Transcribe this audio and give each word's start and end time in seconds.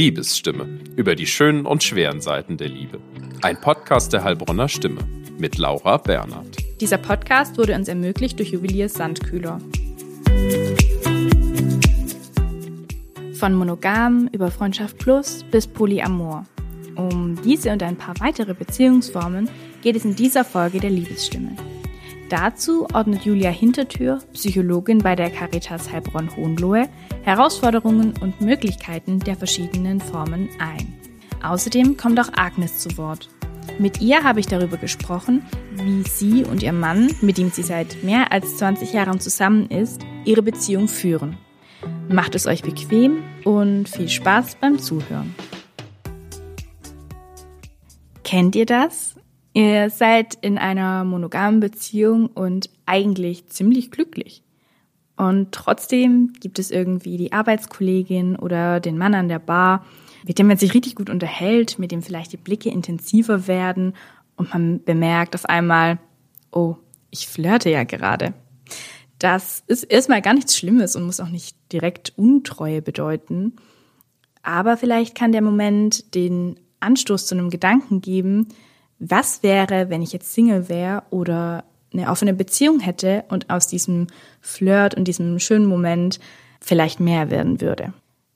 Liebesstimme 0.00 0.66
über 0.96 1.14
die 1.14 1.26
schönen 1.26 1.66
und 1.66 1.82
schweren 1.82 2.22
Seiten 2.22 2.56
der 2.56 2.70
Liebe. 2.70 3.00
Ein 3.42 3.60
Podcast 3.60 4.14
der 4.14 4.24
Heilbronner 4.24 4.66
Stimme 4.66 5.06
mit 5.36 5.58
Laura 5.58 5.98
Bernhard. 5.98 6.56
Dieser 6.80 6.96
Podcast 6.96 7.58
wurde 7.58 7.74
uns 7.74 7.86
ermöglicht 7.86 8.38
durch 8.38 8.48
Juwelier 8.48 8.88
Sandkühler. 8.88 9.60
Von 13.34 13.52
monogam 13.52 14.30
über 14.32 14.50
Freundschaft 14.50 14.96
Plus 14.96 15.44
bis 15.50 15.66
Polyamor. 15.66 16.46
Um 16.96 17.38
diese 17.44 17.70
und 17.70 17.82
ein 17.82 17.96
paar 17.96 18.18
weitere 18.20 18.54
Beziehungsformen 18.54 19.50
geht 19.82 19.96
es 19.96 20.06
in 20.06 20.16
dieser 20.16 20.46
Folge 20.46 20.80
der 20.80 20.88
Liebesstimme. 20.88 21.54
Dazu 22.30 22.86
ordnet 22.94 23.24
Julia 23.24 23.50
Hintertür, 23.50 24.20
Psychologin 24.34 24.98
bei 24.98 25.16
der 25.16 25.30
Caritas 25.30 25.90
Heilbronn-Hohenlohe, 25.90 26.88
Herausforderungen 27.22 28.14
und 28.20 28.40
Möglichkeiten 28.40 29.18
der 29.18 29.34
verschiedenen 29.34 30.00
Formen 30.00 30.48
ein. 30.60 30.94
Außerdem 31.42 31.96
kommt 31.96 32.20
auch 32.20 32.30
Agnes 32.36 32.78
zu 32.78 32.96
Wort. 32.98 33.28
Mit 33.80 34.00
ihr 34.00 34.22
habe 34.22 34.38
ich 34.38 34.46
darüber 34.46 34.76
gesprochen, 34.76 35.42
wie 35.74 36.04
sie 36.08 36.44
und 36.44 36.62
ihr 36.62 36.72
Mann, 36.72 37.12
mit 37.20 37.36
dem 37.36 37.50
sie 37.50 37.64
seit 37.64 38.04
mehr 38.04 38.30
als 38.30 38.58
20 38.58 38.92
Jahren 38.92 39.18
zusammen 39.18 39.68
ist, 39.68 40.02
ihre 40.24 40.42
Beziehung 40.42 40.86
führen. 40.86 41.36
Macht 42.08 42.36
es 42.36 42.46
euch 42.46 42.62
bequem 42.62 43.24
und 43.42 43.88
viel 43.88 44.08
Spaß 44.08 44.54
beim 44.60 44.78
Zuhören. 44.78 45.34
Kennt 48.22 48.54
ihr 48.54 48.66
das? 48.66 49.16
Ihr 49.52 49.90
seid 49.90 50.38
in 50.42 50.58
einer 50.58 51.04
monogamen 51.04 51.60
Beziehung 51.60 52.26
und 52.28 52.70
eigentlich 52.86 53.48
ziemlich 53.48 53.90
glücklich. 53.90 54.42
Und 55.16 55.52
trotzdem 55.52 56.32
gibt 56.40 56.58
es 56.58 56.70
irgendwie 56.70 57.16
die 57.16 57.32
Arbeitskollegin 57.32 58.36
oder 58.36 58.80
den 58.80 58.96
Mann 58.96 59.14
an 59.14 59.28
der 59.28 59.38
Bar, 59.38 59.84
mit 60.26 60.38
dem 60.38 60.46
man 60.46 60.56
sich 60.56 60.72
richtig 60.72 60.94
gut 60.94 61.10
unterhält, 61.10 61.78
mit 61.78 61.92
dem 61.92 62.02
vielleicht 62.02 62.32
die 62.32 62.38
Blicke 62.38 62.70
intensiver 62.70 63.46
werden 63.46 63.94
und 64.36 64.54
man 64.54 64.82
bemerkt 64.82 65.34
auf 65.34 65.44
einmal, 65.44 65.98
oh, 66.52 66.76
ich 67.10 67.28
flirte 67.28 67.70
ja 67.70 67.84
gerade. 67.84 68.32
Das 69.18 69.62
ist 69.66 69.84
erstmal 69.84 70.22
gar 70.22 70.32
nichts 70.32 70.56
Schlimmes 70.56 70.96
und 70.96 71.04
muss 71.04 71.20
auch 71.20 71.28
nicht 71.28 71.54
direkt 71.72 72.14
Untreue 72.16 72.80
bedeuten. 72.80 73.56
Aber 74.42 74.78
vielleicht 74.78 75.14
kann 75.14 75.32
der 75.32 75.42
Moment 75.42 76.14
den 76.14 76.58
Anstoß 76.80 77.26
zu 77.26 77.34
einem 77.34 77.50
Gedanken 77.50 78.00
geben, 78.00 78.48
was 79.00 79.42
wäre, 79.42 79.90
wenn 79.90 80.02
ich 80.02 80.12
jetzt 80.12 80.32
Single 80.32 80.68
wäre 80.68 81.02
oder 81.10 81.64
eine 81.92 82.08
offene 82.08 82.34
Beziehung 82.34 82.78
hätte 82.78 83.24
und 83.28 83.50
aus 83.50 83.66
diesem 83.66 84.06
Flirt 84.40 84.94
und 84.94 85.08
diesem 85.08 85.38
schönen 85.40 85.66
Moment 85.66 86.20
vielleicht 86.60 87.00
mehr 87.00 87.30
werden 87.30 87.60
würde. 87.60 87.92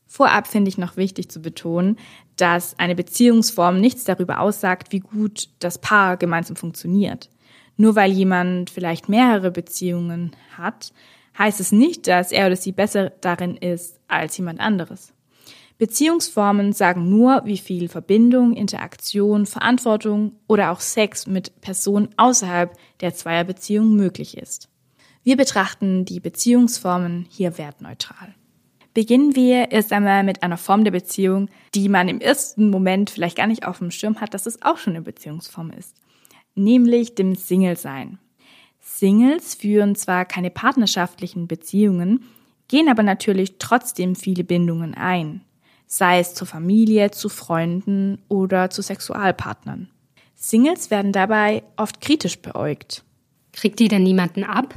Vorab 0.06 0.46
finde 0.46 0.68
ich 0.68 0.78
noch 0.78 0.96
wichtig 0.96 1.28
zu 1.28 1.40
betonen, 1.40 1.98
dass 2.36 2.78
eine 2.78 2.94
Beziehungsform 2.94 3.80
nichts 3.80 4.04
darüber 4.04 4.40
aussagt, 4.40 4.92
wie 4.92 5.00
gut 5.00 5.48
das 5.58 5.78
Paar 5.78 6.16
gemeinsam 6.16 6.56
funktioniert. 6.56 7.30
Nur 7.76 7.96
weil 7.96 8.12
jemand 8.12 8.70
vielleicht 8.70 9.08
mehrere 9.08 9.50
Beziehungen 9.50 10.32
hat, 10.56 10.92
heißt 11.38 11.60
es 11.60 11.72
nicht, 11.72 12.06
dass 12.06 12.32
er 12.32 12.46
oder 12.46 12.56
sie 12.56 12.72
besser 12.72 13.10
darin 13.20 13.56
ist 13.56 14.00
als 14.08 14.36
jemand 14.36 14.60
anderes. 14.60 15.12
Beziehungsformen 15.76 16.72
sagen 16.72 17.10
nur, 17.10 17.42
wie 17.44 17.58
viel 17.58 17.88
Verbindung, 17.88 18.54
Interaktion, 18.54 19.44
Verantwortung 19.44 20.32
oder 20.46 20.70
auch 20.70 20.80
Sex 20.80 21.26
mit 21.26 21.60
Personen 21.60 22.10
außerhalb 22.16 22.76
der 23.00 23.14
Zweierbeziehung 23.14 23.94
möglich 23.96 24.38
ist. 24.38 24.68
Wir 25.24 25.36
betrachten 25.36 26.04
die 26.04 26.20
Beziehungsformen 26.20 27.26
hier 27.28 27.58
wertneutral. 27.58 28.34
Beginnen 28.92 29.34
wir 29.34 29.72
erst 29.72 29.92
einmal 29.92 30.22
mit 30.22 30.44
einer 30.44 30.58
Form 30.58 30.84
der 30.84 30.92
Beziehung, 30.92 31.48
die 31.74 31.88
man 31.88 32.08
im 32.08 32.20
ersten 32.20 32.70
Moment 32.70 33.10
vielleicht 33.10 33.36
gar 33.36 33.48
nicht 33.48 33.66
auf 33.66 33.78
dem 33.78 33.90
Schirm 33.90 34.20
hat, 34.20 34.32
dass 34.32 34.46
es 34.46 34.62
auch 34.62 34.78
schon 34.78 34.92
eine 34.92 35.02
Beziehungsform 35.02 35.72
ist, 35.72 35.96
nämlich 36.54 37.16
dem 37.16 37.34
Single-Sein. 37.34 38.18
Singles 38.78 39.56
führen 39.56 39.96
zwar 39.96 40.24
keine 40.24 40.50
partnerschaftlichen 40.50 41.48
Beziehungen, 41.48 42.26
gehen 42.68 42.88
aber 42.88 43.02
natürlich 43.02 43.56
trotzdem 43.58 44.14
viele 44.14 44.44
Bindungen 44.44 44.94
ein 44.94 45.40
sei 45.86 46.20
es 46.20 46.34
zur 46.34 46.46
Familie, 46.46 47.10
zu 47.10 47.28
Freunden 47.28 48.22
oder 48.28 48.70
zu 48.70 48.82
Sexualpartnern. 48.82 49.90
Singles 50.34 50.90
werden 50.90 51.12
dabei 51.12 51.62
oft 51.76 52.00
kritisch 52.00 52.40
beäugt. 52.40 53.04
Kriegt 53.52 53.78
die 53.78 53.88
denn 53.88 54.02
niemanden 54.02 54.44
ab? 54.44 54.74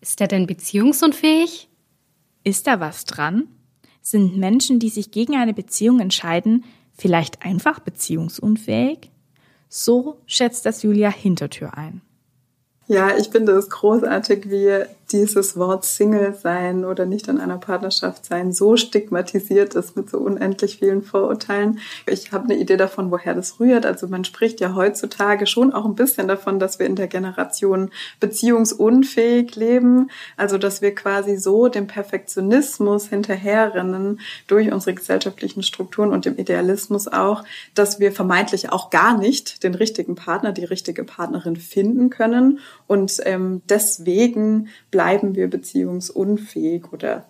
Ist 0.00 0.20
er 0.20 0.28
denn 0.28 0.46
beziehungsunfähig? 0.46 1.68
Ist 2.44 2.66
da 2.66 2.78
was 2.78 3.04
dran? 3.04 3.48
Sind 4.02 4.36
Menschen, 4.36 4.78
die 4.78 4.90
sich 4.90 5.10
gegen 5.10 5.34
eine 5.34 5.54
Beziehung 5.54 5.98
entscheiden, 5.98 6.64
vielleicht 6.92 7.42
einfach 7.44 7.80
beziehungsunfähig? 7.80 9.10
So 9.68 10.20
schätzt 10.26 10.64
das 10.66 10.82
Julia 10.82 11.10
Hintertür 11.10 11.76
ein. 11.76 12.02
Ja, 12.86 13.16
ich 13.16 13.30
finde 13.30 13.52
es 13.52 13.68
großartig, 13.68 14.48
wie 14.48 14.84
dieses 15.12 15.56
Wort 15.56 15.84
Single 15.84 16.34
sein 16.34 16.84
oder 16.84 17.06
nicht 17.06 17.28
in 17.28 17.38
einer 17.38 17.58
Partnerschaft 17.58 18.24
sein 18.24 18.52
so 18.52 18.76
stigmatisiert 18.76 19.74
ist 19.74 19.96
mit 19.96 20.10
so 20.10 20.18
unendlich 20.18 20.78
vielen 20.78 21.02
Vorurteilen. 21.02 21.78
Ich 22.06 22.32
habe 22.32 22.44
eine 22.44 22.56
Idee 22.56 22.76
davon, 22.76 23.10
woher 23.10 23.34
das 23.34 23.60
rührt. 23.60 23.86
Also 23.86 24.08
man 24.08 24.24
spricht 24.24 24.60
ja 24.60 24.74
heutzutage 24.74 25.46
schon 25.46 25.72
auch 25.72 25.84
ein 25.84 25.94
bisschen 25.94 26.28
davon, 26.28 26.58
dass 26.58 26.78
wir 26.78 26.86
in 26.86 26.96
der 26.96 27.06
Generation 27.06 27.90
beziehungsunfähig 28.20 29.54
leben. 29.54 30.10
Also 30.36 30.58
dass 30.58 30.82
wir 30.82 30.94
quasi 30.94 31.36
so 31.36 31.68
dem 31.68 31.86
Perfektionismus 31.86 33.08
hinterherrennen 33.08 34.20
durch 34.48 34.72
unsere 34.72 34.94
gesellschaftlichen 34.94 35.62
Strukturen 35.62 36.12
und 36.12 36.24
dem 36.24 36.36
Idealismus 36.36 37.06
auch, 37.06 37.44
dass 37.74 38.00
wir 38.00 38.12
vermeintlich 38.12 38.72
auch 38.72 38.90
gar 38.90 39.16
nicht 39.16 39.62
den 39.62 39.74
richtigen 39.74 40.16
Partner, 40.16 40.52
die 40.52 40.64
richtige 40.64 41.04
Partnerin 41.04 41.56
finden 41.56 42.10
können 42.10 42.58
und 42.86 43.20
ähm, 43.24 43.62
deswegen 43.68 44.68
bleiben 44.90 45.34
wir 45.34 45.48
beziehungsunfähig 45.48 46.92
oder 46.92 47.26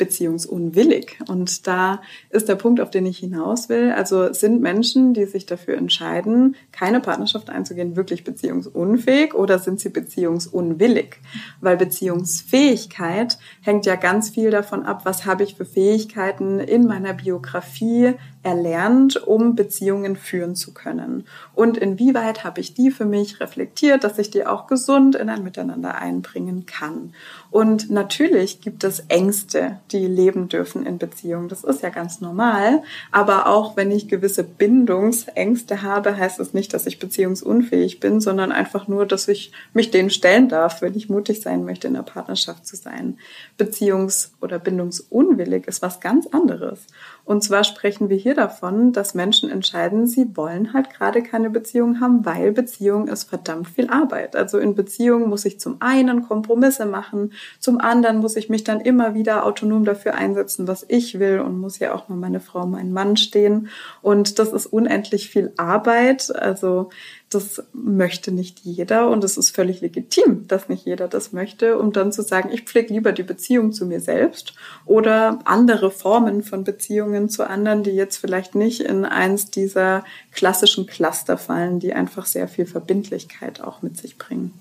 beziehungsunwillig. 0.00 1.18
Und 1.28 1.66
da 1.66 2.00
ist 2.30 2.48
der 2.48 2.54
Punkt, 2.56 2.80
auf 2.80 2.90
den 2.90 3.04
ich 3.04 3.18
hinaus 3.18 3.68
will. 3.68 3.92
Also 3.92 4.32
sind 4.32 4.62
Menschen, 4.62 5.12
die 5.12 5.26
sich 5.26 5.44
dafür 5.44 5.76
entscheiden, 5.76 6.56
keine 6.72 7.00
Partnerschaft 7.00 7.50
einzugehen, 7.50 7.96
wirklich 7.96 8.24
beziehungsunfähig 8.24 9.34
oder 9.34 9.58
sind 9.58 9.78
sie 9.78 9.90
beziehungsunwillig? 9.90 11.18
Weil 11.60 11.76
Beziehungsfähigkeit 11.76 13.38
hängt 13.60 13.84
ja 13.84 13.96
ganz 13.96 14.30
viel 14.30 14.50
davon 14.50 14.84
ab, 14.84 15.02
was 15.04 15.26
habe 15.26 15.44
ich 15.44 15.54
für 15.54 15.66
Fähigkeiten 15.66 16.60
in 16.60 16.86
meiner 16.86 17.12
Biografie 17.12 18.14
erlernt, 18.42 19.16
um 19.26 19.54
Beziehungen 19.54 20.16
führen 20.16 20.56
zu 20.56 20.72
können. 20.72 21.24
Und 21.54 21.76
inwieweit 21.76 22.42
habe 22.42 22.60
ich 22.60 22.72
die 22.72 22.90
für 22.90 23.04
mich 23.04 23.40
reflektiert, 23.40 24.02
dass 24.02 24.18
ich 24.18 24.30
die 24.30 24.46
auch 24.46 24.66
gesund 24.66 25.14
in 25.14 25.28
ein 25.28 25.44
Miteinander 25.44 25.96
einbringen 25.96 26.64
kann. 26.64 27.12
Und 27.50 27.90
natürlich 27.90 28.60
gibt 28.62 28.82
es 28.84 29.00
Ängste, 29.08 29.80
die 29.92 30.06
leben 30.06 30.48
dürfen 30.48 30.86
in 30.86 30.96
Beziehungen. 30.98 31.48
Das 31.48 31.64
ist 31.64 31.82
ja 31.82 31.90
ganz 31.90 32.20
normal. 32.20 32.82
Aber 33.10 33.46
auch 33.46 33.76
wenn 33.76 33.90
ich 33.90 34.08
gewisse 34.08 34.44
Bindungsängste 34.44 35.82
habe, 35.82 36.16
heißt 36.16 36.40
das 36.40 36.54
nicht, 36.54 36.72
dass 36.72 36.86
ich 36.86 36.98
beziehungsunfähig 36.98 38.00
bin, 38.00 38.20
sondern 38.20 38.52
einfach 38.52 38.88
nur, 38.88 39.04
dass 39.04 39.28
ich 39.28 39.52
mich 39.74 39.90
denen 39.90 40.10
stellen 40.10 40.48
darf, 40.48 40.80
wenn 40.80 40.94
ich 40.94 41.10
mutig 41.10 41.42
sein 41.42 41.64
möchte, 41.64 41.88
in 41.88 41.94
der 41.94 42.02
Partnerschaft 42.02 42.66
zu 42.66 42.76
sein. 42.76 43.18
Beziehungs- 43.60 44.30
oder 44.40 44.58
bindungsunwillig 44.58 45.66
ist 45.66 45.82
was 45.82 46.00
ganz 46.00 46.26
anderes. 46.28 46.86
Und 47.24 47.44
zwar 47.44 47.62
sprechen 47.62 48.08
wir 48.08 48.16
hier 48.16 48.34
davon, 48.34 48.92
dass 48.92 49.14
Menschen 49.14 49.50
entscheiden, 49.50 50.06
sie 50.06 50.36
wollen 50.36 50.72
halt 50.72 50.90
gerade 50.90 51.22
keine 51.22 51.50
Beziehung 51.50 52.00
haben, 52.00 52.24
weil 52.24 52.52
Beziehung 52.52 53.06
ist 53.08 53.24
verdammt 53.24 53.68
viel 53.68 53.88
Arbeit. 53.90 54.34
Also 54.34 54.58
in 54.58 54.74
Beziehung 54.74 55.28
muss 55.28 55.44
ich 55.44 55.60
zum 55.60 55.76
einen 55.80 56.26
Kompromisse 56.26 56.86
machen, 56.86 57.32
zum 57.58 57.78
anderen 57.78 58.18
muss 58.18 58.36
ich 58.36 58.48
mich 58.48 58.64
dann 58.64 58.80
immer 58.80 59.14
wieder 59.14 59.44
autonom 59.44 59.84
dafür 59.84 60.14
einsetzen, 60.14 60.66
was 60.66 60.84
ich 60.88 61.18
will 61.18 61.40
und 61.40 61.60
muss 61.60 61.78
ja 61.78 61.94
auch 61.94 62.08
mal 62.08 62.16
meine 62.16 62.40
Frau, 62.40 62.66
mein 62.66 62.92
Mann 62.92 63.16
stehen. 63.16 63.68
Und 64.02 64.38
das 64.38 64.52
ist 64.52 64.66
unendlich 64.66 65.30
viel 65.30 65.52
Arbeit. 65.56 66.34
Also 66.34 66.88
das 67.30 67.62
möchte 67.72 68.32
nicht 68.32 68.58
jeder 68.60 69.08
und 69.08 69.22
es 69.22 69.36
ist 69.36 69.54
völlig 69.54 69.80
legitim, 69.80 70.48
dass 70.48 70.68
nicht 70.68 70.84
jeder 70.84 71.06
das 71.06 71.32
möchte, 71.32 71.78
um 71.78 71.92
dann 71.92 72.10
zu 72.12 72.22
sagen, 72.22 72.50
ich 72.52 72.62
pflege 72.62 72.92
lieber 72.92 73.12
die 73.12 73.22
Beziehung 73.22 73.72
zu 73.72 73.86
mir 73.86 74.00
selbst 74.00 74.54
oder 74.84 75.38
andere 75.44 75.92
Formen 75.92 76.42
von 76.42 76.64
Beziehungen 76.64 77.28
zu 77.28 77.48
anderen, 77.48 77.84
die 77.84 77.92
jetzt 77.92 78.16
vielleicht 78.16 78.56
nicht 78.56 78.80
in 78.80 79.04
eins 79.04 79.48
dieser 79.48 80.04
klassischen 80.32 80.86
Cluster 80.86 81.38
fallen, 81.38 81.78
die 81.78 81.94
einfach 81.94 82.26
sehr 82.26 82.48
viel 82.48 82.66
Verbindlichkeit 82.66 83.60
auch 83.60 83.80
mit 83.80 83.96
sich 83.96 84.18
bringen. 84.18 84.52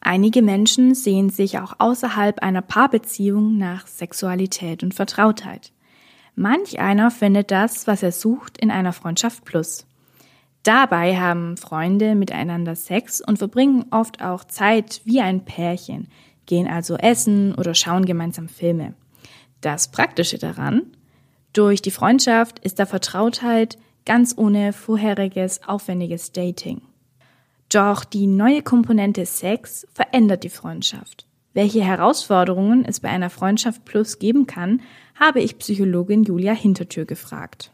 Einige 0.00 0.42
Menschen 0.42 0.96
sehen 0.96 1.30
sich 1.30 1.60
auch 1.60 1.74
außerhalb 1.78 2.40
einer 2.42 2.62
Paarbeziehung 2.62 3.56
nach 3.56 3.86
Sexualität 3.86 4.82
und 4.82 4.94
Vertrautheit. 4.94 5.70
Manch 6.34 6.80
einer 6.80 7.12
findet 7.12 7.52
das, 7.52 7.86
was 7.86 8.02
er 8.02 8.10
sucht, 8.10 8.58
in 8.58 8.72
einer 8.72 8.92
Freundschaft 8.92 9.44
plus. 9.44 9.86
Dabei 10.62 11.16
haben 11.16 11.56
Freunde 11.56 12.14
miteinander 12.14 12.76
Sex 12.76 13.20
und 13.20 13.38
verbringen 13.38 13.86
oft 13.90 14.22
auch 14.22 14.44
Zeit 14.44 15.00
wie 15.04 15.20
ein 15.20 15.44
Pärchen, 15.44 16.08
gehen 16.46 16.68
also 16.68 16.96
essen 16.96 17.54
oder 17.54 17.74
schauen 17.74 18.04
gemeinsam 18.04 18.48
Filme. 18.48 18.94
Das 19.60 19.90
Praktische 19.90 20.38
daran, 20.38 20.82
Durch 21.52 21.82
die 21.82 21.90
Freundschaft 21.90 22.60
ist 22.60 22.78
da 22.78 22.86
Vertrautheit 22.86 23.76
ganz 24.06 24.34
ohne 24.38 24.72
vorheriges 24.72 25.62
aufwendiges 25.68 26.32
Dating. 26.32 26.80
Doch 27.68 28.04
die 28.04 28.26
neue 28.26 28.62
Komponente 28.62 29.26
Sex 29.26 29.86
verändert 29.92 30.44
die 30.44 30.48
Freundschaft. 30.48 31.26
Welche 31.54 31.82
Herausforderungen 31.82 32.84
es 32.86 33.00
bei 33.00 33.10
einer 33.10 33.28
Freundschaft 33.28 33.84
Plus 33.84 34.18
geben 34.18 34.46
kann, 34.46 34.80
habe 35.18 35.40
ich 35.40 35.58
Psychologin 35.58 36.24
Julia 36.24 36.54
Hintertür 36.54 37.04
gefragt. 37.04 37.71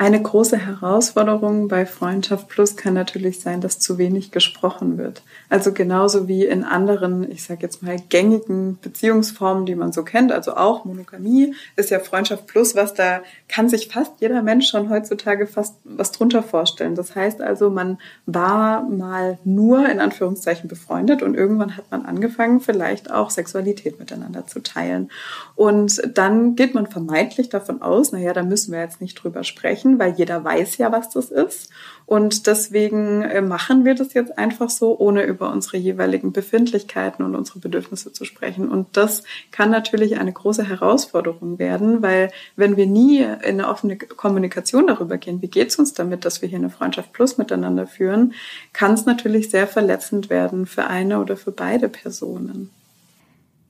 Eine 0.00 0.22
große 0.22 0.56
Herausforderung 0.56 1.68
bei 1.68 1.84
Freundschaft 1.84 2.48
Plus 2.48 2.74
kann 2.74 2.94
natürlich 2.94 3.40
sein, 3.42 3.60
dass 3.60 3.78
zu 3.80 3.98
wenig 3.98 4.30
gesprochen 4.30 4.96
wird. 4.96 5.22
Also 5.50 5.74
genauso 5.74 6.26
wie 6.26 6.46
in 6.46 6.64
anderen, 6.64 7.30
ich 7.30 7.42
sage 7.42 7.60
jetzt 7.60 7.82
mal, 7.82 7.96
gängigen 8.08 8.78
Beziehungsformen, 8.80 9.66
die 9.66 9.74
man 9.74 9.92
so 9.92 10.02
kennt, 10.02 10.32
also 10.32 10.56
auch 10.56 10.86
Monogamie, 10.86 11.54
ist 11.76 11.90
ja 11.90 11.98
Freundschaft 11.98 12.46
Plus, 12.46 12.74
was 12.74 12.94
da 12.94 13.20
kann 13.46 13.68
sich 13.68 13.88
fast 13.88 14.12
jeder 14.20 14.40
Mensch 14.40 14.70
schon 14.70 14.88
heutzutage 14.88 15.46
fast 15.46 15.74
was 15.84 16.12
drunter 16.12 16.42
vorstellen. 16.42 16.94
Das 16.94 17.14
heißt 17.14 17.42
also, 17.42 17.68
man 17.68 17.98
war 18.24 18.82
mal 18.84 19.38
nur 19.44 19.86
in 19.86 20.00
Anführungszeichen 20.00 20.66
befreundet 20.66 21.22
und 21.22 21.34
irgendwann 21.34 21.76
hat 21.76 21.90
man 21.90 22.06
angefangen, 22.06 22.60
vielleicht 22.60 23.10
auch 23.10 23.28
Sexualität 23.28 23.98
miteinander 23.98 24.46
zu 24.46 24.60
teilen. 24.60 25.10
Und 25.56 26.00
dann 26.16 26.56
geht 26.56 26.72
man 26.72 26.86
vermeintlich 26.86 27.50
davon 27.50 27.82
aus, 27.82 28.12
naja, 28.12 28.32
da 28.32 28.42
müssen 28.42 28.72
wir 28.72 28.80
jetzt 28.80 29.02
nicht 29.02 29.22
drüber 29.22 29.44
sprechen 29.44 29.89
sprechen, 29.90 29.98
weil 29.98 30.14
jeder 30.14 30.44
weiß 30.44 30.78
ja, 30.78 30.92
was 30.92 31.10
das 31.10 31.30
ist. 31.30 31.70
Und 32.06 32.48
deswegen 32.48 33.22
äh, 33.22 33.40
machen 33.40 33.84
wir 33.84 33.94
das 33.94 34.14
jetzt 34.14 34.36
einfach 34.36 34.68
so, 34.68 34.98
ohne 34.98 35.22
über 35.22 35.52
unsere 35.52 35.76
jeweiligen 35.76 36.32
Befindlichkeiten 36.32 37.24
und 37.24 37.36
unsere 37.36 37.60
Bedürfnisse 37.60 38.12
zu 38.12 38.24
sprechen. 38.24 38.68
Und 38.68 38.96
das 38.96 39.22
kann 39.52 39.70
natürlich 39.70 40.18
eine 40.18 40.32
große 40.32 40.64
Herausforderung 40.64 41.60
werden, 41.60 42.02
weil 42.02 42.30
wenn 42.56 42.76
wir 42.76 42.86
nie 42.86 43.20
in 43.20 43.60
eine 43.60 43.68
offene 43.68 43.96
Kommunikation 43.96 44.88
darüber 44.88 45.18
gehen, 45.18 45.40
wie 45.40 45.48
geht 45.48 45.68
es 45.68 45.76
uns 45.76 45.92
damit, 45.92 46.24
dass 46.24 46.42
wir 46.42 46.48
hier 46.48 46.58
eine 46.58 46.70
Freundschaft 46.70 47.12
plus 47.12 47.38
miteinander 47.38 47.86
führen, 47.86 48.34
kann 48.72 48.94
es 48.94 49.06
natürlich 49.06 49.50
sehr 49.50 49.68
verletzend 49.68 50.30
werden 50.30 50.66
für 50.66 50.88
eine 50.88 51.20
oder 51.20 51.36
für 51.36 51.52
beide 51.52 51.88
Personen. 51.88 52.70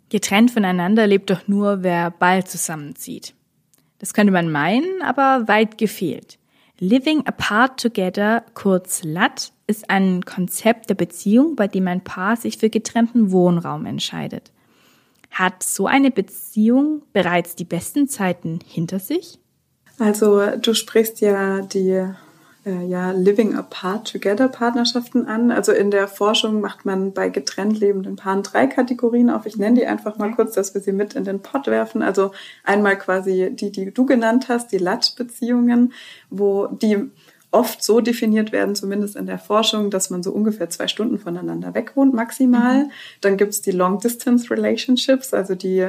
Getrennt 0.08 0.50
voneinander 0.50 1.06
lebt 1.06 1.30
doch 1.30 1.46
nur, 1.46 1.82
wer 1.82 2.10
bald 2.10 2.48
zusammenzieht. 2.48 3.34
Das 4.00 4.14
könnte 4.14 4.32
man 4.32 4.50
meinen, 4.50 5.02
aber 5.02 5.46
weit 5.46 5.78
gefehlt. 5.78 6.38
Living 6.78 7.26
apart 7.26 7.78
together, 7.78 8.42
kurz 8.54 9.04
LAT, 9.04 9.52
ist 9.66 9.90
ein 9.90 10.24
Konzept 10.24 10.88
der 10.88 10.94
Beziehung, 10.94 11.54
bei 11.54 11.68
dem 11.68 11.86
ein 11.86 12.02
Paar 12.02 12.36
sich 12.36 12.56
für 12.56 12.70
getrennten 12.70 13.30
Wohnraum 13.30 13.84
entscheidet. 13.84 14.50
Hat 15.30 15.62
so 15.62 15.86
eine 15.86 16.10
Beziehung 16.10 17.02
bereits 17.12 17.54
die 17.54 17.64
besten 17.64 18.08
Zeiten 18.08 18.58
hinter 18.66 18.98
sich? 18.98 19.38
Also 19.98 20.56
du 20.56 20.72
sprichst 20.74 21.20
ja 21.20 21.60
die 21.60 22.02
äh, 22.66 22.84
ja, 22.84 23.12
Living 23.12 23.54
Apart 23.54 24.12
Together 24.12 24.48
Partnerschaften 24.48 25.26
an. 25.26 25.50
Also 25.50 25.72
in 25.72 25.90
der 25.90 26.08
Forschung 26.08 26.60
macht 26.60 26.84
man 26.84 27.12
bei 27.12 27.28
getrennt 27.28 27.80
lebenden 27.80 28.16
Paaren 28.16 28.42
drei 28.42 28.66
Kategorien 28.66 29.30
auf. 29.30 29.46
Ich 29.46 29.56
nenne 29.56 29.80
die 29.80 29.86
einfach 29.86 30.18
mal 30.18 30.34
kurz, 30.34 30.54
dass 30.54 30.74
wir 30.74 30.80
sie 30.80 30.92
mit 30.92 31.14
in 31.14 31.24
den 31.24 31.40
Pott 31.40 31.66
werfen. 31.66 32.02
Also 32.02 32.32
einmal 32.64 32.98
quasi 32.98 33.50
die, 33.52 33.72
die 33.72 33.92
du 33.92 34.04
genannt 34.04 34.48
hast, 34.48 34.72
die 34.72 34.78
Lat-Beziehungen, 34.78 35.92
wo 36.28 36.66
die 36.66 37.10
oft 37.52 37.82
so 37.82 38.00
definiert 38.00 38.52
werden, 38.52 38.74
zumindest 38.74 39.16
in 39.16 39.26
der 39.26 39.38
Forschung, 39.38 39.90
dass 39.90 40.10
man 40.10 40.22
so 40.22 40.30
ungefähr 40.30 40.70
zwei 40.70 40.86
Stunden 40.86 41.18
voneinander 41.18 41.74
weg 41.74 41.92
wohnt 41.96 42.14
maximal. 42.14 42.84
Mhm. 42.84 42.90
Dann 43.20 43.36
gibt's 43.36 43.60
die 43.60 43.72
Long-Distance 43.72 44.50
Relationships, 44.50 45.34
also 45.34 45.54
die 45.54 45.88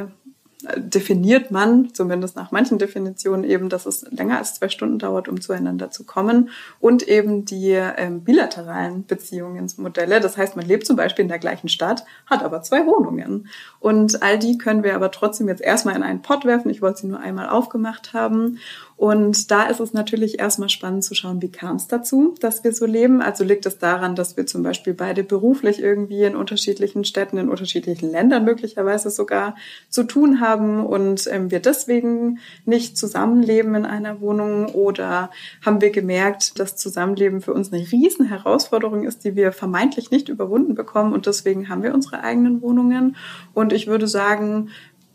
definiert 0.77 1.51
man, 1.51 1.93
zumindest 1.93 2.35
nach 2.35 2.51
manchen 2.51 2.77
Definitionen 2.77 3.43
eben, 3.43 3.69
dass 3.69 3.85
es 3.85 4.05
länger 4.11 4.37
als 4.37 4.55
zwei 4.55 4.69
Stunden 4.69 4.99
dauert, 4.99 5.27
um 5.27 5.41
zueinander 5.41 5.91
zu 5.91 6.03
kommen 6.03 6.49
und 6.79 7.07
eben 7.07 7.45
die 7.45 7.71
ähm, 7.71 8.23
bilateralen 8.23 9.05
Beziehungsmodelle. 9.05 10.19
Das 10.19 10.37
heißt, 10.37 10.55
man 10.55 10.65
lebt 10.65 10.85
zum 10.85 10.95
Beispiel 10.95 11.23
in 11.23 11.29
der 11.29 11.39
gleichen 11.39 11.69
Stadt, 11.69 12.03
hat 12.25 12.43
aber 12.43 12.61
zwei 12.61 12.85
Wohnungen. 12.85 13.47
Und 13.79 14.21
all 14.21 14.39
die 14.39 14.57
können 14.57 14.83
wir 14.83 14.95
aber 14.95 15.11
trotzdem 15.11 15.47
jetzt 15.47 15.61
erstmal 15.61 15.95
in 15.95 16.03
einen 16.03 16.21
Pott 16.21 16.45
werfen. 16.45 16.69
Ich 16.69 16.81
wollte 16.81 17.01
sie 17.01 17.07
nur 17.07 17.19
einmal 17.19 17.49
aufgemacht 17.49 18.13
haben. 18.13 18.59
Und 19.01 19.49
da 19.49 19.63
ist 19.63 19.79
es 19.79 19.93
natürlich 19.93 20.37
erstmal 20.37 20.69
spannend 20.69 21.03
zu 21.03 21.15
schauen, 21.15 21.41
wie 21.41 21.51
kam 21.51 21.77
es 21.77 21.87
dazu, 21.87 22.35
dass 22.39 22.63
wir 22.63 22.71
so 22.71 22.85
leben. 22.85 23.19
Also 23.19 23.43
liegt 23.43 23.65
es 23.65 23.79
daran, 23.79 24.13
dass 24.13 24.37
wir 24.37 24.45
zum 24.45 24.61
Beispiel 24.61 24.93
beide 24.93 25.23
beruflich 25.23 25.81
irgendwie 25.81 26.21
in 26.21 26.35
unterschiedlichen 26.35 27.03
Städten, 27.03 27.39
in 27.39 27.49
unterschiedlichen 27.49 28.11
Ländern 28.11 28.45
möglicherweise 28.45 29.09
sogar 29.09 29.55
zu 29.89 30.03
tun 30.03 30.39
haben 30.39 30.85
und 30.85 31.27
ähm, 31.31 31.49
wir 31.49 31.61
deswegen 31.61 32.37
nicht 32.65 32.95
zusammenleben 32.95 33.73
in 33.73 33.85
einer 33.87 34.21
Wohnung 34.21 34.67
oder 34.67 35.31
haben 35.65 35.81
wir 35.81 35.89
gemerkt, 35.89 36.59
dass 36.59 36.75
Zusammenleben 36.75 37.41
für 37.41 37.55
uns 37.55 37.73
eine 37.73 37.81
riesen 37.91 38.27
Herausforderung 38.27 39.03
ist, 39.03 39.25
die 39.25 39.35
wir 39.35 39.51
vermeintlich 39.51 40.11
nicht 40.11 40.29
überwunden 40.29 40.75
bekommen 40.75 41.13
und 41.13 41.25
deswegen 41.25 41.69
haben 41.69 41.81
wir 41.81 41.95
unsere 41.95 42.23
eigenen 42.23 42.61
Wohnungen. 42.61 43.15
Und 43.55 43.73
ich 43.73 43.87
würde 43.87 44.05
sagen, 44.05 44.69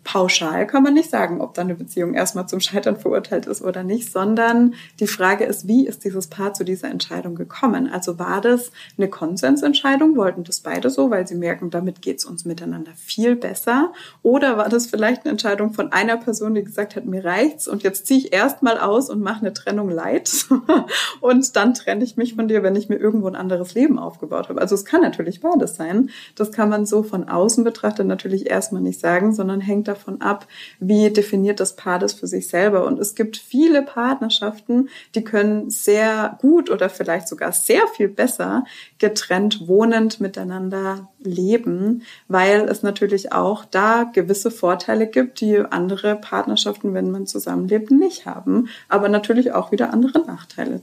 pauschal 0.06 0.68
kann 0.68 0.84
man 0.84 0.94
nicht 0.94 1.10
sagen, 1.10 1.40
ob 1.40 1.54
dann 1.54 1.66
eine 1.66 1.74
Beziehung 1.74 2.14
erstmal 2.14 2.46
zum 2.46 2.60
Scheitern 2.60 2.96
verurteilt 2.96 3.46
ist 3.46 3.60
oder 3.60 3.82
nicht, 3.82 4.12
sondern 4.12 4.74
die 5.00 5.08
Frage 5.08 5.44
ist, 5.44 5.66
wie 5.66 5.84
ist 5.84 6.04
dieses 6.04 6.28
Paar 6.28 6.54
zu 6.54 6.64
dieser 6.64 6.88
Entscheidung 6.88 7.34
gekommen? 7.34 7.90
Also 7.92 8.16
war 8.16 8.40
das 8.40 8.70
eine 8.96 9.10
Konsensentscheidung? 9.10 10.16
Wollten 10.16 10.44
das 10.44 10.60
beide 10.60 10.90
so, 10.90 11.10
weil 11.10 11.26
sie 11.26 11.34
merken, 11.34 11.70
damit 11.70 12.02
geht's 12.02 12.24
uns 12.24 12.44
miteinander 12.44 12.92
viel 12.94 13.34
besser? 13.34 13.92
Oder 14.22 14.56
war 14.56 14.68
das 14.68 14.86
vielleicht 14.86 15.24
eine 15.24 15.32
Entscheidung 15.32 15.72
von 15.72 15.90
einer 15.90 16.16
Person, 16.16 16.54
die 16.54 16.62
gesagt 16.62 16.94
hat, 16.94 17.04
mir 17.04 17.24
reicht's 17.24 17.66
und 17.66 17.82
jetzt 17.82 18.06
ziehe 18.06 18.20
ich 18.20 18.32
erstmal 18.32 18.78
aus 18.78 19.10
und 19.10 19.20
mache 19.20 19.40
eine 19.40 19.54
Trennung 19.54 19.90
leid 19.90 20.46
und 21.20 21.56
dann 21.56 21.74
trenne 21.74 22.04
ich 22.04 22.16
mich 22.16 22.36
von 22.36 22.46
dir, 22.46 22.62
wenn 22.62 22.76
ich 22.76 22.88
mir 22.88 22.96
irgendwo 22.96 23.26
ein 23.26 23.34
anderes 23.34 23.74
Leben 23.74 23.98
aufgebaut 23.98 24.50
habe. 24.50 24.60
Also 24.60 24.76
es 24.76 24.84
kann 24.84 25.00
natürlich 25.00 25.40
beides 25.40 25.74
sein. 25.74 26.10
Das 26.36 26.52
kann 26.52 26.68
man 26.68 26.86
so 26.86 27.02
von 27.02 27.28
außen 27.28 27.64
betrachtet 27.64 28.06
natürlich 28.06 28.48
erstmal 28.48 28.82
nicht 28.82 29.00
sagen, 29.00 29.34
sondern 29.34 29.60
hängt 29.60 29.88
davon 29.88 29.95
ab, 30.20 30.46
wie 30.80 31.10
definiert 31.10 31.60
das 31.60 31.76
Paar 31.76 31.98
das 31.98 32.12
für 32.12 32.26
sich 32.26 32.48
selber. 32.48 32.86
Und 32.86 32.98
es 32.98 33.14
gibt 33.14 33.36
viele 33.36 33.82
Partnerschaften, 33.82 34.88
die 35.14 35.24
können 35.24 35.70
sehr 35.70 36.38
gut 36.40 36.70
oder 36.70 36.88
vielleicht 36.88 37.28
sogar 37.28 37.52
sehr 37.52 37.86
viel 37.88 38.08
besser 38.08 38.64
getrennt 38.98 39.66
wohnend 39.66 40.20
miteinander 40.20 41.08
leben, 41.20 42.02
weil 42.28 42.68
es 42.68 42.82
natürlich 42.82 43.32
auch 43.32 43.64
da 43.64 44.04
gewisse 44.04 44.50
Vorteile 44.50 45.06
gibt, 45.06 45.40
die 45.40 45.58
andere 45.58 46.16
Partnerschaften, 46.16 46.94
wenn 46.94 47.10
man 47.10 47.26
zusammenlebt, 47.26 47.90
nicht 47.90 48.26
haben, 48.26 48.68
aber 48.88 49.08
natürlich 49.08 49.52
auch 49.52 49.72
wieder 49.72 49.92
andere 49.92 50.20
Nachteile. 50.26 50.80